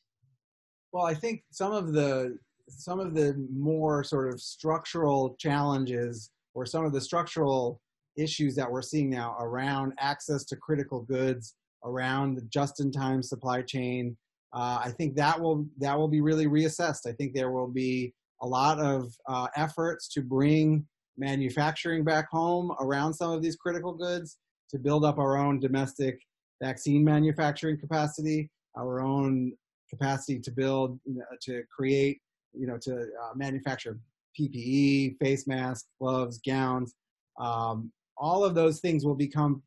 [0.92, 2.38] well i think some of the
[2.70, 7.82] some of the more sort of structural challenges or some of the structural
[8.18, 14.16] issues that we're seeing now around access to critical goods, around the just-in-time supply chain,
[14.54, 17.08] uh, I think that will that will be really reassessed.
[17.08, 20.86] I think there will be a lot of uh, efforts to bring
[21.18, 24.38] manufacturing back home around some of these critical goods
[24.70, 26.20] to build up our own domestic
[26.62, 29.54] vaccine manufacturing capacity, our own
[29.90, 31.00] capacity to build,
[31.42, 32.20] to create
[32.54, 34.00] you know, to uh, manufacture
[34.40, 36.94] PPE, face masks, gloves, gowns.
[37.40, 39.62] Um, all of those things will become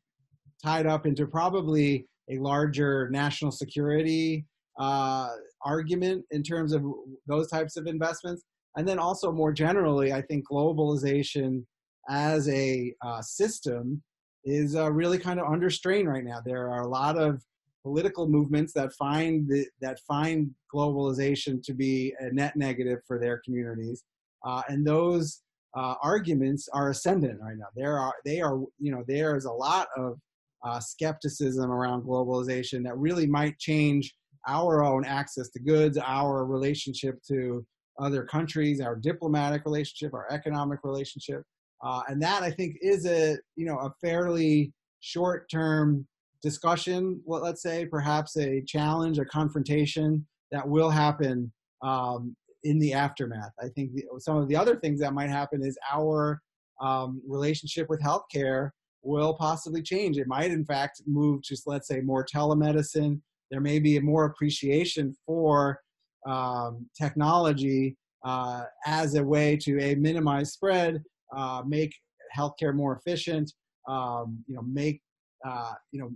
[0.63, 4.45] tied up into probably a larger national security
[4.79, 5.29] uh,
[5.63, 6.83] argument in terms of
[7.27, 8.43] those types of investments.
[8.77, 11.65] And then also more generally, I think globalization
[12.09, 14.01] as a uh, system
[14.45, 16.39] is uh, really kind of under strain right now.
[16.45, 17.43] There are a lot of
[17.83, 23.41] political movements that find the, that find globalization to be a net negative for their
[23.43, 24.03] communities,
[24.45, 25.41] uh, and those
[25.75, 27.67] uh, arguments are ascendant right now.
[27.75, 30.19] There are they are you know there is a lot of
[30.63, 34.13] uh, skepticism around globalization that really might change
[34.47, 37.65] our own access to goods, our relationship to
[37.99, 41.43] other countries, our diplomatic relationship, our economic relationship,
[41.83, 46.07] uh, and that I think is a you know a fairly short term
[46.41, 52.93] discussion, well, let's say, perhaps a challenge, a confrontation that will happen um, in the
[52.93, 53.51] aftermath.
[53.59, 56.41] I think the, some of the other things that might happen is our
[56.81, 58.69] um, relationship with healthcare
[59.03, 60.17] will possibly change.
[60.17, 63.19] It might, in fact, move to, let's say, more telemedicine.
[63.51, 65.79] There may be more appreciation for
[66.27, 71.01] um, technology uh, as a way to a minimize spread,
[71.35, 71.93] uh, make
[72.37, 73.51] healthcare more efficient,
[73.87, 75.01] um, you know, make
[75.45, 76.11] uh, you know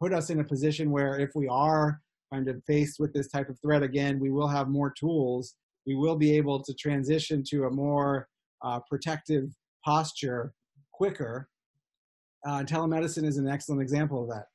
[0.00, 2.00] put us in a position where if we are
[2.32, 5.54] kind of faced with this type of threat again, we will have more tools.
[5.86, 8.28] We will be able to transition to a more
[8.62, 9.50] uh, protective
[9.84, 10.52] posture
[10.92, 11.48] quicker.
[12.46, 14.46] Uh, telemedicine is an excellent example of that.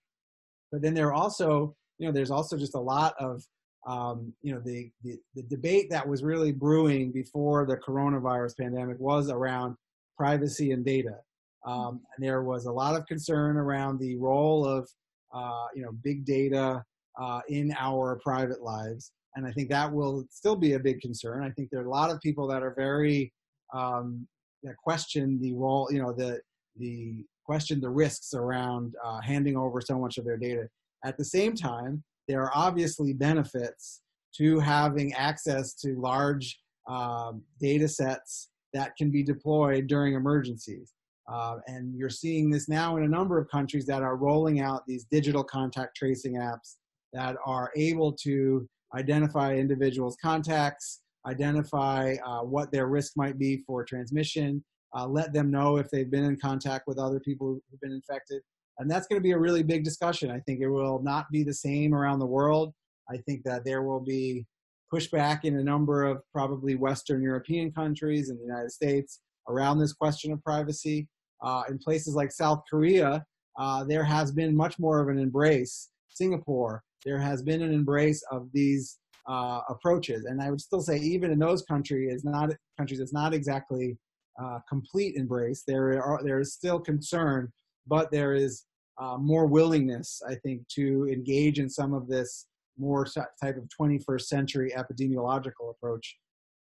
[0.72, 3.44] But then there are also, you know, there's also just a lot of,
[3.88, 9.00] um, you know, the, the, the debate that was really brewing before the coronavirus pandemic
[9.00, 9.76] was around
[10.18, 11.18] privacy and data.
[11.66, 14.90] Um, and there was a lot of concern around the role of,
[15.34, 16.84] uh, you know, big data
[17.20, 19.12] uh, in our private lives.
[19.36, 21.44] And I think that will still be a big concern.
[21.44, 23.32] I think there are a lot of people that are very
[23.74, 24.28] um,
[24.64, 26.40] that question the role, you know, the
[26.78, 30.68] the question the risks around uh, handing over so much of their data.
[31.06, 34.02] At the same time, there are obviously benefits
[34.38, 40.94] to having access to large um, data sets that can be deployed during emergencies.
[41.30, 44.86] Uh, and you're seeing this now in a number of countries that are rolling out
[44.88, 46.78] these digital contact tracing apps
[47.12, 48.66] that are able to
[48.96, 54.64] identify individuals' contacts, identify uh, what their risk might be for transmission,
[54.98, 58.42] uh, let them know if they've been in contact with other people who've been infected.
[58.82, 60.32] And that's going to be a really big discussion.
[60.32, 62.74] I think it will not be the same around the world.
[63.10, 64.48] I think that there will be
[64.92, 69.94] pushback in a number of probably Western European countries and the United States around this
[69.94, 71.08] question of privacy.
[71.44, 73.24] Uh, in places like South Korea,
[73.60, 75.90] uh, there has been much more of an embrace.
[76.10, 78.98] Singapore, there has been an embrace of these
[79.30, 83.14] uh, approaches, and I would still say even in those countries, it's not countries, it's
[83.14, 83.98] not exactly
[84.42, 85.64] uh, complete embrace.
[85.68, 87.52] There are there is still concern,
[87.88, 88.66] but there is
[89.02, 92.46] uh, more willingness, I think, to engage in some of this
[92.78, 93.06] more
[93.42, 96.18] type of 21st century epidemiological approach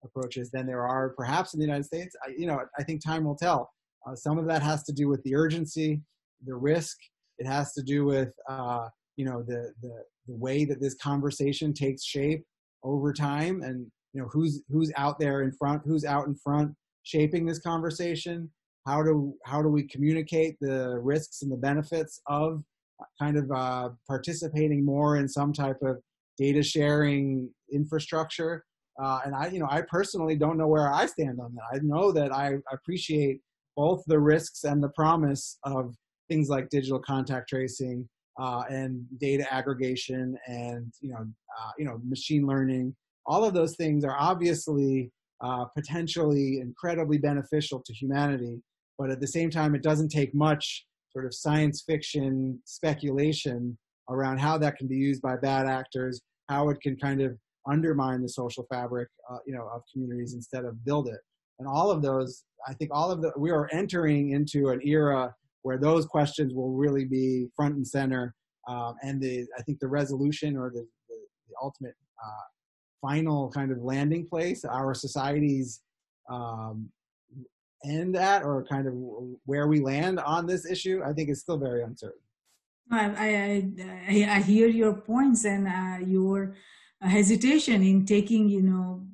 [0.04, 2.16] approaches than there are perhaps in the United States.
[2.24, 3.72] I, you know, I think time will tell.
[4.06, 6.02] Uh, some of that has to do with the urgency,
[6.46, 6.98] the risk.
[7.40, 11.74] It has to do with uh, you know the, the the way that this conversation
[11.74, 12.44] takes shape
[12.84, 16.74] over time, and you know who's who's out there in front, who's out in front
[17.04, 18.52] shaping this conversation.
[18.88, 22.64] How do how do we communicate the risks and the benefits of
[23.20, 25.98] kind of uh, participating more in some type of
[26.38, 28.64] data sharing infrastructure?
[29.02, 31.76] Uh, and I, you know, I personally don't know where I stand on that.
[31.76, 33.42] I know that I appreciate
[33.76, 35.94] both the risks and the promise of
[36.30, 38.08] things like digital contact tracing
[38.40, 42.96] uh, and data aggregation and you know uh, you know machine learning
[43.26, 48.62] all of those things are obviously uh, potentially incredibly beneficial to humanity
[48.98, 53.78] but at the same time it doesn't take much sort of science fiction speculation
[54.10, 57.38] around how that can be used by bad actors how it can kind of
[57.70, 61.20] undermine the social fabric uh, you know of communities instead of build it
[61.60, 65.34] and all of those i think all of the we are entering into an era
[65.68, 68.34] where those questions will really be front and center.
[68.70, 71.16] Um, and the I think the resolution or the, the,
[71.50, 72.46] the ultimate uh,
[73.02, 75.82] final kind of landing place, our society's
[76.32, 76.90] um,
[77.86, 78.94] end at, or kind of
[79.46, 82.20] where we land on this issue, I think is still very uncertain.
[82.92, 83.72] I,
[84.08, 86.56] I, I hear your points and uh, your
[87.02, 89.06] hesitation in taking, you know,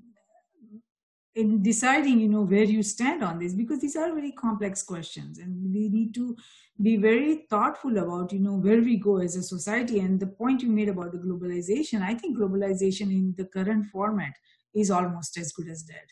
[1.36, 5.40] in deciding you know where you stand on this because these are very complex questions
[5.40, 6.38] and we need to
[6.80, 10.00] be very thoughtful about you know where we go as a society.
[10.00, 14.34] And the point you made about the globalization i think globalization in the current format
[14.76, 16.06] is almost as good as dead.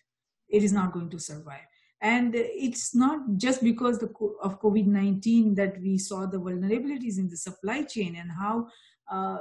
[0.50, 1.71] It is not going to survive
[2.02, 7.84] and it's not just because of covid-19 that we saw the vulnerabilities in the supply
[7.84, 8.68] chain and how
[9.12, 9.38] uh,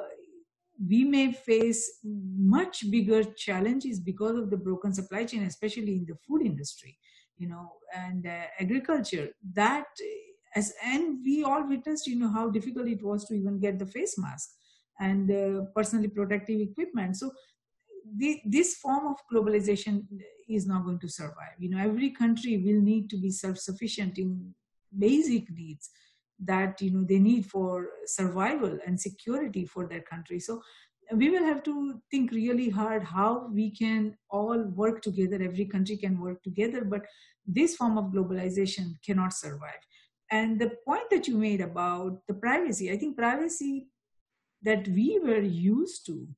[0.88, 6.16] we may face much bigger challenges because of the broken supply chain especially in the
[6.26, 6.96] food industry
[7.40, 9.30] you know and uh, agriculture.
[9.54, 9.86] That
[10.54, 13.86] as and we all witnessed you know how difficult it was to even get the
[13.86, 14.50] face mask
[15.00, 17.16] and uh, personally protective equipment.
[17.16, 17.32] So
[18.16, 20.04] the, this form of globalization
[20.56, 21.56] is not going to survive.
[21.58, 24.54] You know every country will need to be self-sufficient in
[24.98, 25.90] basic needs
[26.42, 30.40] that you know they need for survival and security for their country.
[30.40, 30.62] So
[31.12, 35.96] we will have to think really hard how we can all work together every country
[35.96, 37.02] can work together but
[37.46, 39.82] this form of globalization cannot survive.
[40.30, 43.88] And the point that you made about the privacy i think privacy
[44.62, 46.28] that we were used to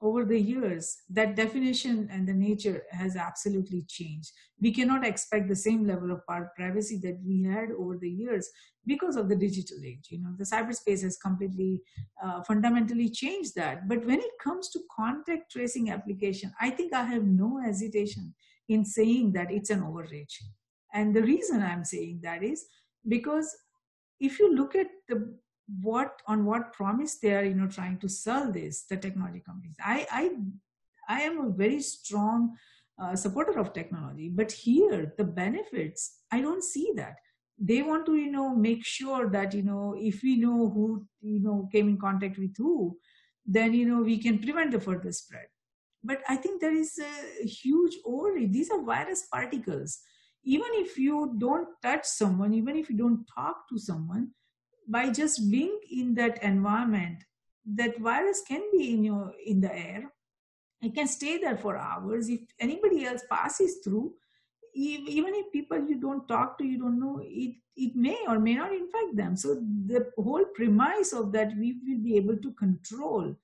[0.00, 4.30] over the years, that definition and the nature has absolutely changed.
[4.60, 6.22] We cannot expect the same level of
[6.54, 8.48] privacy that we had over the years
[8.86, 10.06] because of the digital age.
[10.10, 11.82] You know, the cyberspace has completely
[12.22, 13.88] uh, fundamentally changed that.
[13.88, 18.34] But when it comes to contact tracing application, I think I have no hesitation
[18.68, 20.42] in saying that it's an overreach.
[20.94, 22.66] And the reason I'm saying that is
[23.06, 23.56] because
[24.20, 25.34] if you look at the
[25.68, 29.76] what on what promise they are you know trying to sell this the technology companies.
[29.84, 30.30] I i
[31.08, 32.56] i am a very strong
[33.00, 37.16] uh, supporter of technology but here the benefits i don't see that.
[37.60, 41.40] They want to you know make sure that you know if we know who you
[41.40, 42.96] know came in contact with who
[43.44, 45.46] then you know we can prevent the further spread.
[46.02, 48.46] But i think there is a huge overlay.
[48.46, 49.98] These are virus particles.
[50.44, 54.30] Even if you don't touch someone even if you don't talk to someone
[54.88, 57.24] by just being in that environment
[57.76, 60.12] that virus can be in your in the air.
[60.80, 62.28] It can stay there for hours.
[62.28, 64.14] If anybody else passes through
[64.74, 68.54] even if people you don't talk to you don't know it it may or may
[68.54, 69.36] not infect them.
[69.36, 73.34] So the whole premise of that we will be able to control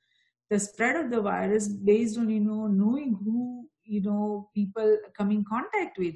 [0.50, 5.30] the spread of the virus based on you know knowing who you know people come
[5.30, 6.14] in contact with.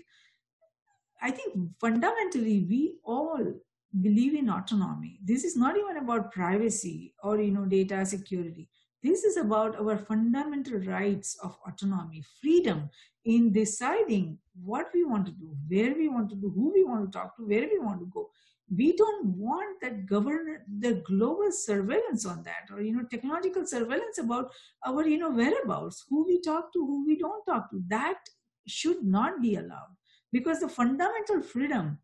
[1.20, 3.54] I think fundamentally we all
[4.02, 5.18] believe in autonomy.
[5.24, 8.68] This is not even about privacy or you know data security.
[9.02, 12.90] This is about our fundamental rights of autonomy freedom
[13.24, 17.10] in deciding what we want to do where we want to do who we want
[17.10, 18.28] to talk to where we want to go.
[18.70, 24.18] We don't want that govern the global surveillance on that or you know technological surveillance
[24.18, 24.50] about
[24.86, 27.82] our you know whereabouts who we talk to who we don't talk to.
[27.88, 28.18] That
[28.66, 29.96] should not be allowed
[30.32, 31.98] because the fundamental freedom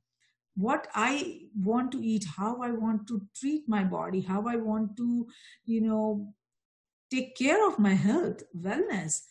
[0.57, 4.97] what i want to eat how i want to treat my body how i want
[4.97, 5.27] to
[5.65, 6.33] you know
[7.11, 9.23] take care of my health wellness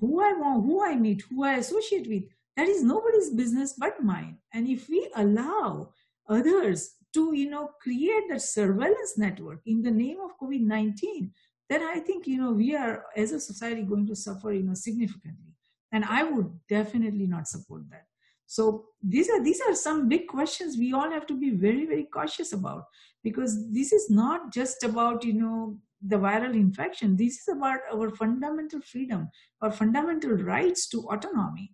[0.00, 2.24] who i want who i meet who i associate with.
[2.56, 4.38] That is nobody's business but mine.
[4.52, 5.90] And if we allow
[6.28, 11.30] others to you know create that surveillance network in the name of covid-19
[11.70, 14.74] then i think you know we are as a society going to suffer you know
[14.74, 15.54] significantly.
[15.90, 18.04] And i would definitely not support that
[18.50, 22.04] so these are these are some big questions we all have to be very very
[22.04, 22.84] cautious about.
[23.22, 27.14] Because this is not just about you know the viral infection.
[27.14, 29.28] This is about our fundamental freedom
[29.60, 31.72] our fundamental rights to autonomy.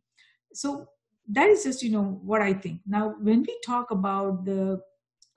[0.52, 0.88] So
[1.28, 2.80] that is just you know what i think.
[2.86, 4.80] Now when we talk about the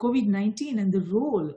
[0.02, 1.54] covid-19 and the role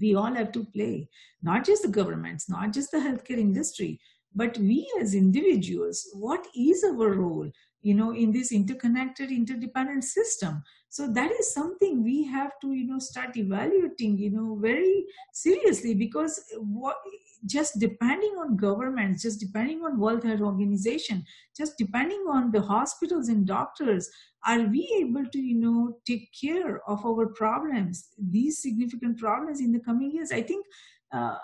[0.00, 1.08] we all have to play
[1.42, 3.98] not just the governments not just the healthcare industry
[4.32, 7.50] but we as individuals what is our role
[7.82, 10.62] you know in this interconnected interdependent system.
[10.88, 15.94] So that is something we have to you know start evaluating you know very seriously
[15.94, 16.96] because what
[17.44, 21.24] just depending on governments just depending on world health organization
[21.56, 24.08] just depending on the hospitals and doctors
[24.46, 29.72] are we able to you know take care of our problems these significant problems in
[29.72, 30.30] the coming years?
[30.30, 30.66] I think
[31.12, 31.36] uh,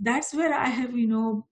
[0.00, 1.46] that's where i have you know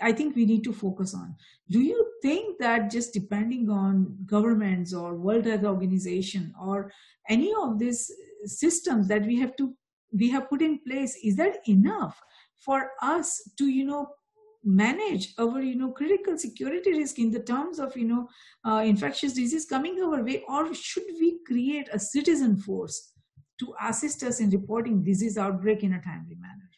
[0.00, 1.34] I think we need to focus on.
[1.70, 6.92] Do you think that just depending on governments or World Health Organization or
[7.28, 8.10] any of these
[8.44, 9.74] systems that we have to
[10.12, 12.20] we have put in place is that enough
[12.56, 14.08] for us to you know
[14.62, 18.28] manage our you know critical security risk in the terms of you know
[18.64, 23.12] uh, infectious disease coming our way or should we create a citizen force
[23.58, 26.70] to assist us in reporting disease outbreak in a timely manner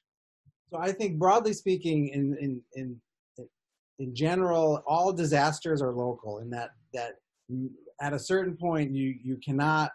[0.71, 3.01] so I think broadly speaking, in, in, in
[3.99, 7.13] in general, all disasters are local in that that
[8.01, 9.91] at a certain point you you cannot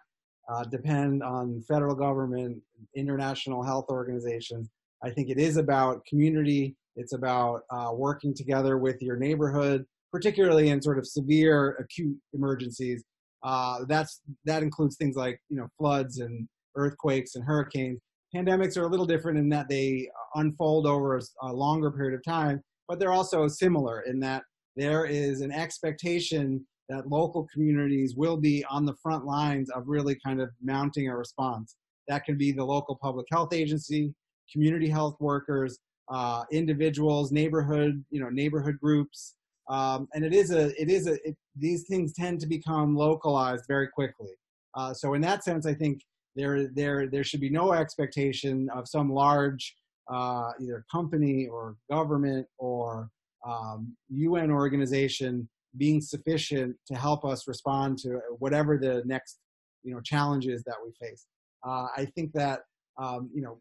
[0.52, 2.62] uh, depend on federal government,
[2.96, 4.70] international health organizations.
[5.04, 6.76] I think it is about community.
[6.96, 13.04] It's about uh, working together with your neighborhood, particularly in sort of severe acute emergencies.
[13.42, 18.00] Uh, that's that includes things like you know floods and earthquakes and hurricanes.
[18.36, 22.24] Pandemics are a little different in that they unfold over a, a longer period of
[22.26, 24.44] time but they're also similar in that
[24.76, 30.18] there is an expectation that local communities will be on the front lines of really
[30.26, 31.76] kind of mounting a response.
[32.08, 34.14] That can be the local public health agency,
[34.52, 35.80] community health workers,
[36.10, 39.36] uh, individuals, neighborhood, you know, neighborhood groups,
[39.70, 43.64] um, and it is a, it is a, it, these things tend to become localized
[43.68, 44.32] very quickly.
[44.76, 46.02] Uh, so in that sense, I think
[46.36, 49.76] there, there, there should be no expectation of some large
[50.12, 53.10] uh, either company or government or
[53.48, 55.48] um, UN organization
[55.78, 59.40] being sufficient to help us respond to whatever the next
[59.84, 61.26] you know challenges that we face.
[61.66, 62.62] Uh, I think that
[62.98, 63.58] um, you know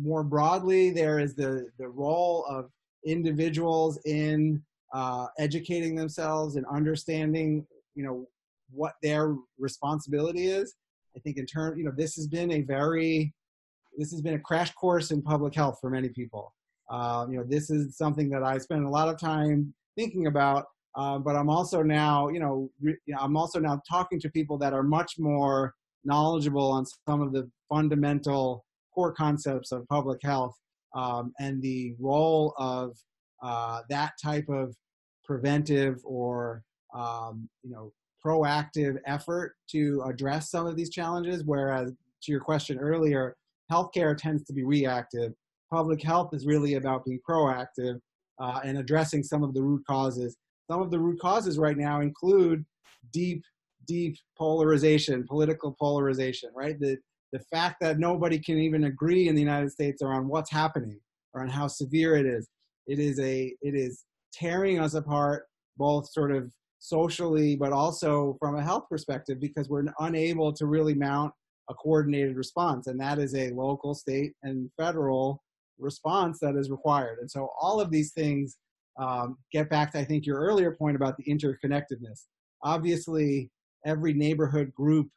[0.00, 2.70] more broadly there is the the role of
[3.06, 4.62] individuals in
[4.94, 8.26] uh, educating themselves and understanding you know
[8.70, 10.74] what their responsibility is.
[11.16, 13.32] I think in turn you know this has been a very
[13.96, 16.54] this has been a crash course in public health for many people.
[16.90, 20.66] Uh, you know, this is something that I spend a lot of time thinking about.
[20.94, 24.74] Uh, but I'm also now, you know, re- I'm also now talking to people that
[24.74, 25.74] are much more
[26.04, 28.64] knowledgeable on some of the fundamental
[28.94, 30.54] core concepts of public health
[30.94, 32.96] um, and the role of
[33.42, 34.76] uh, that type of
[35.24, 36.62] preventive or
[36.94, 37.92] um, you know
[38.24, 41.42] proactive effort to address some of these challenges.
[41.44, 43.36] Whereas to your question earlier,
[43.72, 45.30] healthcare tends to be reactive.
[45.78, 47.96] Public health is really about being proactive
[48.42, 50.36] uh, and addressing some of the root causes.
[50.70, 52.58] Some of the root causes right now include
[53.12, 53.42] deep,
[53.86, 56.78] deep polarization, political polarization, right?
[56.84, 56.92] The,
[57.32, 60.98] the fact that nobody can even agree in the United States around what's happening
[61.32, 62.44] or on how severe it is.
[62.86, 65.46] It is a, it is tearing us apart,
[65.76, 70.94] both sort of socially, but also from a health perspective, because we're unable to really
[70.94, 71.32] mount
[71.70, 72.86] a coordinated response.
[72.86, 75.42] And that is a local, state, and federal
[75.78, 77.18] response that is required.
[77.20, 78.56] And so all of these things
[78.98, 82.26] um, get back to, I think, your earlier point about the interconnectedness.
[82.62, 83.50] Obviously,
[83.86, 85.08] every neighborhood group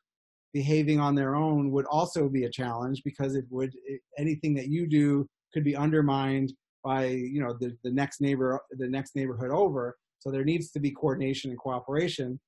[0.54, 4.70] behaving on their own would also be a challenge because it would it, anything that
[4.70, 9.52] you do could be undermined by you know the, the next neighbor the next neighborhood
[9.52, 12.40] over so there needs to be coordination and cooperation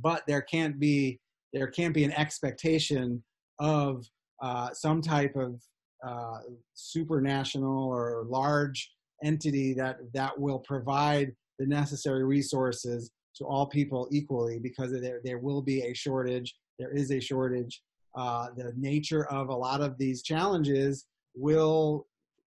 [0.00, 1.18] but there can't be
[1.56, 3.22] there can't be an expectation
[3.58, 4.04] of
[4.42, 5.58] uh, some type of
[6.06, 6.40] uh,
[6.76, 8.92] supranational or large
[9.24, 15.38] entity that that will provide the necessary resources to all people equally because there, there
[15.38, 16.54] will be a shortage.
[16.78, 17.80] There is a shortage.
[18.14, 22.06] Uh, the nature of a lot of these challenges will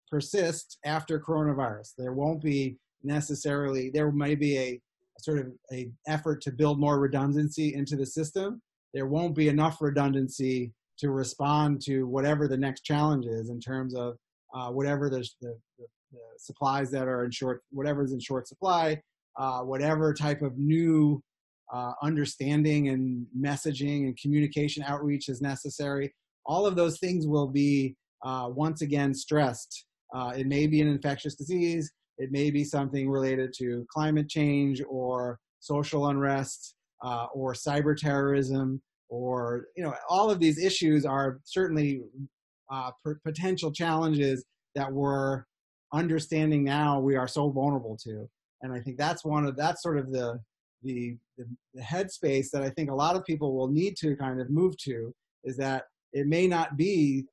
[0.10, 1.92] persist after coronavirus.
[1.98, 4.70] There won't be necessarily there may be a,
[5.18, 8.62] a sort of a effort to build more redundancy into the system
[8.94, 13.96] there won't be enough redundancy to respond to whatever the next challenge is in terms
[13.96, 14.16] of
[14.54, 15.88] uh, whatever the, the, the,
[16.38, 19.02] supplies that are in short, whatever is in short supply,
[19.40, 21.22] uh, whatever type of new
[21.74, 26.14] uh, understanding and messaging and communication outreach is necessary.
[26.46, 29.86] All of those things will be uh, once again stressed.
[30.14, 31.92] Uh, it may be an infectious disease.
[32.20, 38.82] It may be something related to climate change or social unrest uh, or cyber terrorism
[39.10, 42.02] or you know all of these issues are certainly
[42.72, 42.92] uh,
[43.24, 44.46] potential challenges
[44.76, 45.44] that we're
[45.94, 48.28] understanding now we are so vulnerable to.
[48.62, 50.40] And i think that's one of that's sort of the
[50.84, 54.40] the the, the headspace that i think a lot of people will need to kind
[54.40, 55.84] of move to is that
[56.14, 57.26] it may not be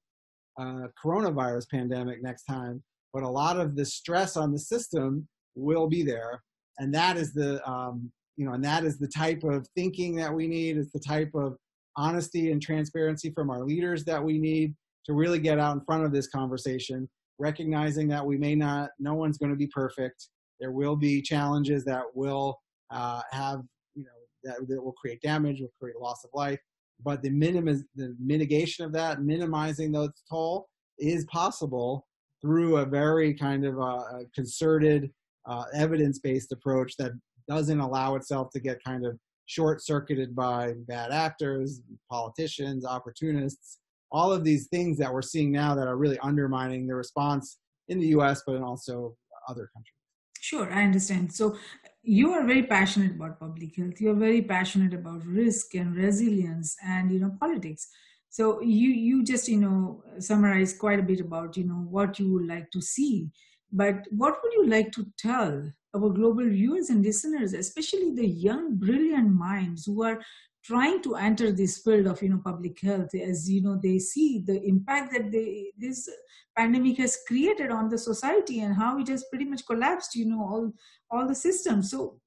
[0.58, 5.88] a coronavirus pandemic next time but a lot of the stress on the system will
[5.88, 6.42] be there.
[6.78, 8.10] And that is the um,
[8.40, 11.30] you know and that is the type of thinking that we need is the type
[11.34, 11.56] of
[11.96, 14.74] honesty and transparency from our leaders that we need
[15.04, 19.14] to really get out in front of this conversation, recognizing that we may not, no
[19.14, 20.28] one's going to be perfect.
[20.60, 22.58] There will be challenges that will
[22.90, 23.60] uh, have,
[23.94, 24.10] you know,
[24.44, 26.58] that, that will create damage, will create loss of life.
[27.02, 30.68] But the minimum, the mitigation of that, minimizing those toll,
[30.98, 32.06] is possible
[32.42, 35.10] through a very kind of uh, concerted,
[35.46, 37.12] uh, evidence-based approach that
[37.50, 43.78] doesn't allow itself to get kind of short circuited by bad actors, politicians, opportunists,
[44.12, 47.98] all of these things that we're seeing now that are really undermining the response in
[47.98, 49.16] the US, but in also
[49.48, 49.94] other countries.
[50.40, 51.32] Sure, I understand.
[51.32, 51.56] So
[52.02, 54.00] you are very passionate about public health.
[54.00, 57.88] You're very passionate about risk and resilience and you know politics.
[58.30, 62.32] So you you just you know summarize quite a bit about you know what you
[62.32, 63.30] would like to see.
[63.72, 68.76] But what would you like to tell our global viewers and listeners, especially the young,
[68.76, 70.20] brilliant minds who are
[70.64, 73.14] trying to enter this field of you know public health.
[73.14, 76.08] As you know they see the impact that they, this
[76.56, 80.40] pandemic has created on the society and how it has pretty much collapsed you know
[80.40, 80.72] all
[81.10, 81.90] all the systems.
[81.90, 82.20] So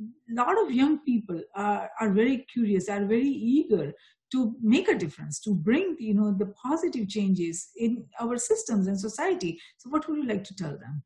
[0.00, 3.92] a lot of young people are, are very curious are very eager
[4.32, 8.98] to make a difference to bring you know the positive changes in our systems and
[8.98, 9.60] society.
[9.78, 11.02] So what would you like to tell them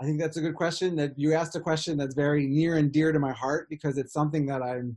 [0.00, 0.94] I think that's a good question.
[0.96, 4.12] That you asked a question that's very near and dear to my heart because it's
[4.12, 4.96] something that I'm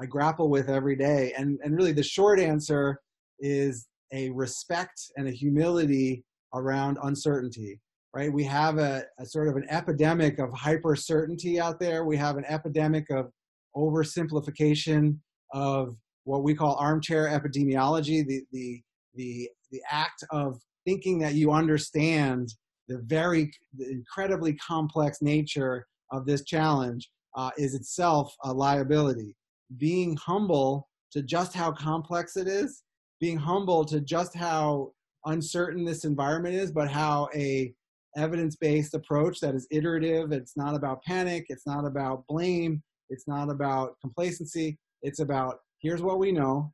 [0.00, 1.32] I grapple with every day.
[1.36, 3.00] And and really the short answer
[3.40, 6.24] is a respect and a humility
[6.54, 7.80] around uncertainty.
[8.14, 8.30] Right?
[8.30, 12.04] We have a, a sort of an epidemic of hyper certainty out there.
[12.04, 13.30] We have an epidemic of
[13.74, 15.16] oversimplification
[15.54, 18.82] of what we call armchair epidemiology, the the
[19.14, 22.52] the the act of thinking that you understand
[22.88, 29.36] the very the incredibly complex nature of this challenge uh, is itself a liability.
[29.78, 32.82] Being humble to just how complex it is,
[33.20, 34.92] being humble to just how
[35.26, 37.72] uncertain this environment is, but how a
[38.16, 40.32] evidence-based approach that is iterative.
[40.32, 41.46] It's not about panic.
[41.48, 42.82] It's not about blame.
[43.08, 44.78] It's not about complacency.
[45.02, 46.72] It's about here's what we know.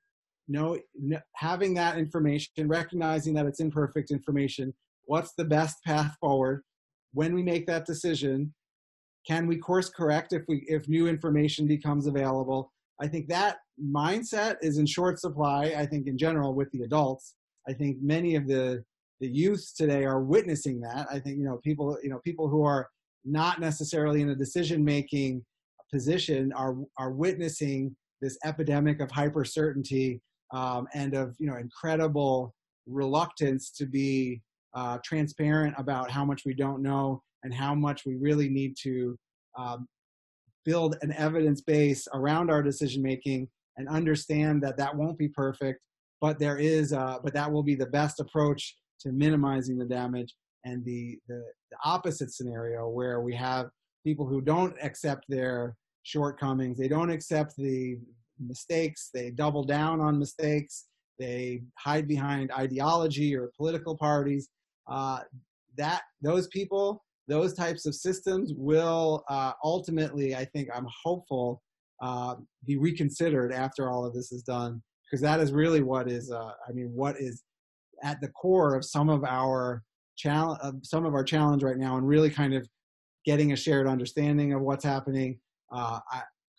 [0.51, 0.79] Know,
[1.35, 4.73] having that information, recognizing that it's imperfect information,
[5.09, 6.63] what's the best path forward
[7.13, 8.53] when we make that decision
[9.27, 14.57] can we course correct if we if new information becomes available I think that mindset
[14.61, 15.75] is in short supply.
[15.77, 17.35] I think in general with the adults.
[17.69, 18.83] I think many of the
[19.21, 21.07] the youth today are witnessing that.
[21.11, 22.89] I think you know people you know people who are
[23.25, 25.45] not necessarily in a decision making
[25.93, 30.21] position are are witnessing this epidemic of hyper certainty
[30.53, 32.55] um, and of you know incredible
[32.87, 34.41] reluctance to be
[34.75, 39.17] uh, transparent about how much we don't know and how much we really need to
[39.57, 39.87] um,
[40.65, 45.81] build an evidence base around our decision making and understand that that won't be perfect
[46.21, 50.35] but there is uh, but that will be the best approach to minimizing the damage
[50.65, 53.67] and the, the, the opposite scenario where we have
[54.05, 56.79] people who don't accept their shortcomings.
[56.79, 57.99] They don't accept the
[58.41, 59.11] mistakes.
[59.13, 60.87] They double down on mistakes.
[61.19, 64.49] They hide behind ideology or political parties
[64.89, 65.21] uh,
[65.77, 71.63] that those people those types of systems will uh, ultimately i think i'm hopeful
[72.01, 74.81] uh, be reconsidered after all of this is done.
[75.05, 77.43] Because that is really what is uh, i mean what is
[78.03, 79.83] at the core of some of our
[80.17, 82.67] challenge some of our challenge right now and really kind of
[83.25, 85.39] getting a shared understanding of what's happening
[85.73, 85.99] uh,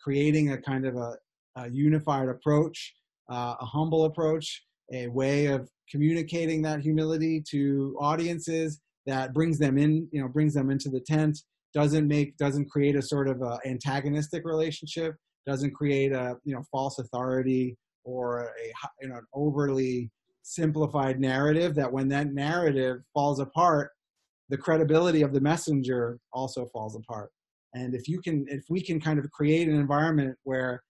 [0.02, 1.16] creating a kind of a,
[1.56, 2.94] a unified approach
[3.28, 10.08] a humble approach a way of communicating that humility to audiences that brings them in
[10.12, 11.38] you know brings them into the tent
[11.74, 15.14] doesn't make doesn't create a sort of a antagonistic relationship
[15.46, 18.48] doesn't create a you know false authority or a
[19.00, 20.10] you know an overly
[20.42, 23.90] simplified narrative that when that narrative falls apart
[24.50, 27.30] the credibility of the messenger also falls apart.
[27.74, 30.82] And if you can if we can kind of create an environment where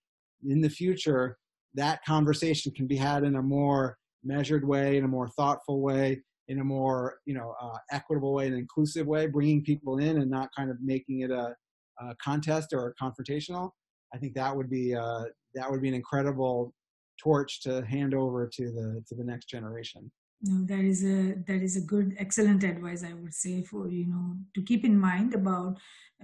[0.48, 1.36] in the future
[1.74, 6.20] that conversation can be had in a more measured way in a more thoughtful way
[6.48, 10.30] in a more you know uh, equitable way and inclusive way bringing people in and
[10.30, 11.54] not kind of making it a,
[12.00, 13.70] a contest or a confrontational.
[14.12, 16.74] I think that would be uh, that would be an incredible
[17.22, 20.10] torch to hand over to the to the next generation
[20.42, 24.06] no that is a that is a good excellent advice i would say for you
[24.06, 25.78] know to keep in mind about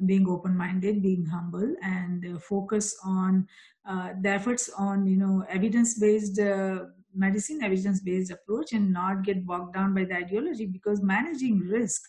[0.07, 3.47] being open minded being humble and uh, focus on
[3.87, 9.23] uh, the efforts on you know evidence based uh, medicine evidence based approach and not
[9.23, 12.03] get bogged down by the ideology because managing risk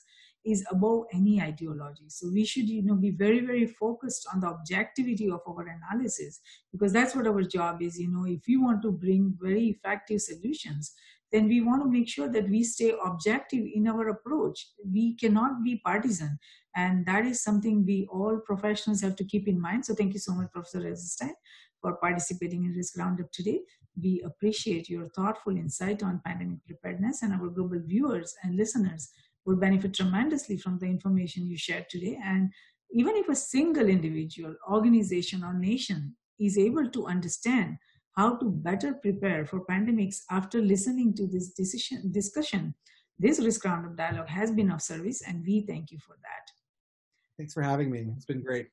[0.46, 2.06] is above any ideology.
[2.08, 6.40] So we should you know be very very focused on the objectivity of our analysis
[6.72, 8.26] because that's what our job is you know.
[8.26, 10.94] If we want to bring very effective solutions
[11.32, 15.64] then we want to make sure that we stay objective in our approach we cannot
[15.64, 16.38] be partisan
[16.76, 20.20] and that is something we all professionals have to keep in mind so thank you
[20.20, 21.34] so much professor Eisenstein
[21.82, 23.62] for participating in Risk Roundup today.
[24.02, 29.10] We appreciate your thoughtful insight on pandemic preparedness, and our global viewers and listeners
[29.46, 32.20] will benefit tremendously from the information you shared today.
[32.24, 32.52] And
[32.92, 37.78] even if a single individual, organization, or nation is able to understand
[38.18, 42.74] how to better prepare for pandemics after listening to this decision, discussion,
[43.20, 46.52] this Risk Roundup dialogue has been of service, and we thank you for that.
[47.38, 48.08] Thanks for having me.
[48.16, 48.70] It's been great.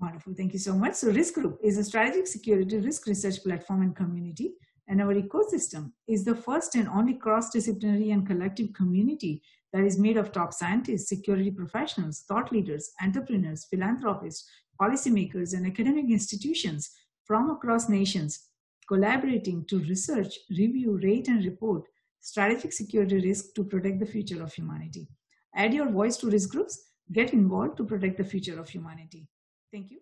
[0.00, 0.32] Wonderful.
[0.34, 0.94] Thank you so much.
[0.94, 4.54] So Risk Group is a strategic security risk research platform and community.
[4.88, 9.42] And our ecosystem is the first and only cross-disciplinary and collective community
[9.74, 14.48] that is made of top scientists, security professionals, thought leaders, entrepreneurs, philanthropists,
[14.80, 16.90] policymakers, and academic institutions
[17.26, 18.47] from across nations
[18.88, 21.84] collaborating to research, review, rate, and report
[22.20, 25.08] strategic security risk to protect the future of humanity.
[25.54, 29.28] Add your voice to risk groups, get involved to protect the future of humanity.
[29.72, 30.00] Thank you.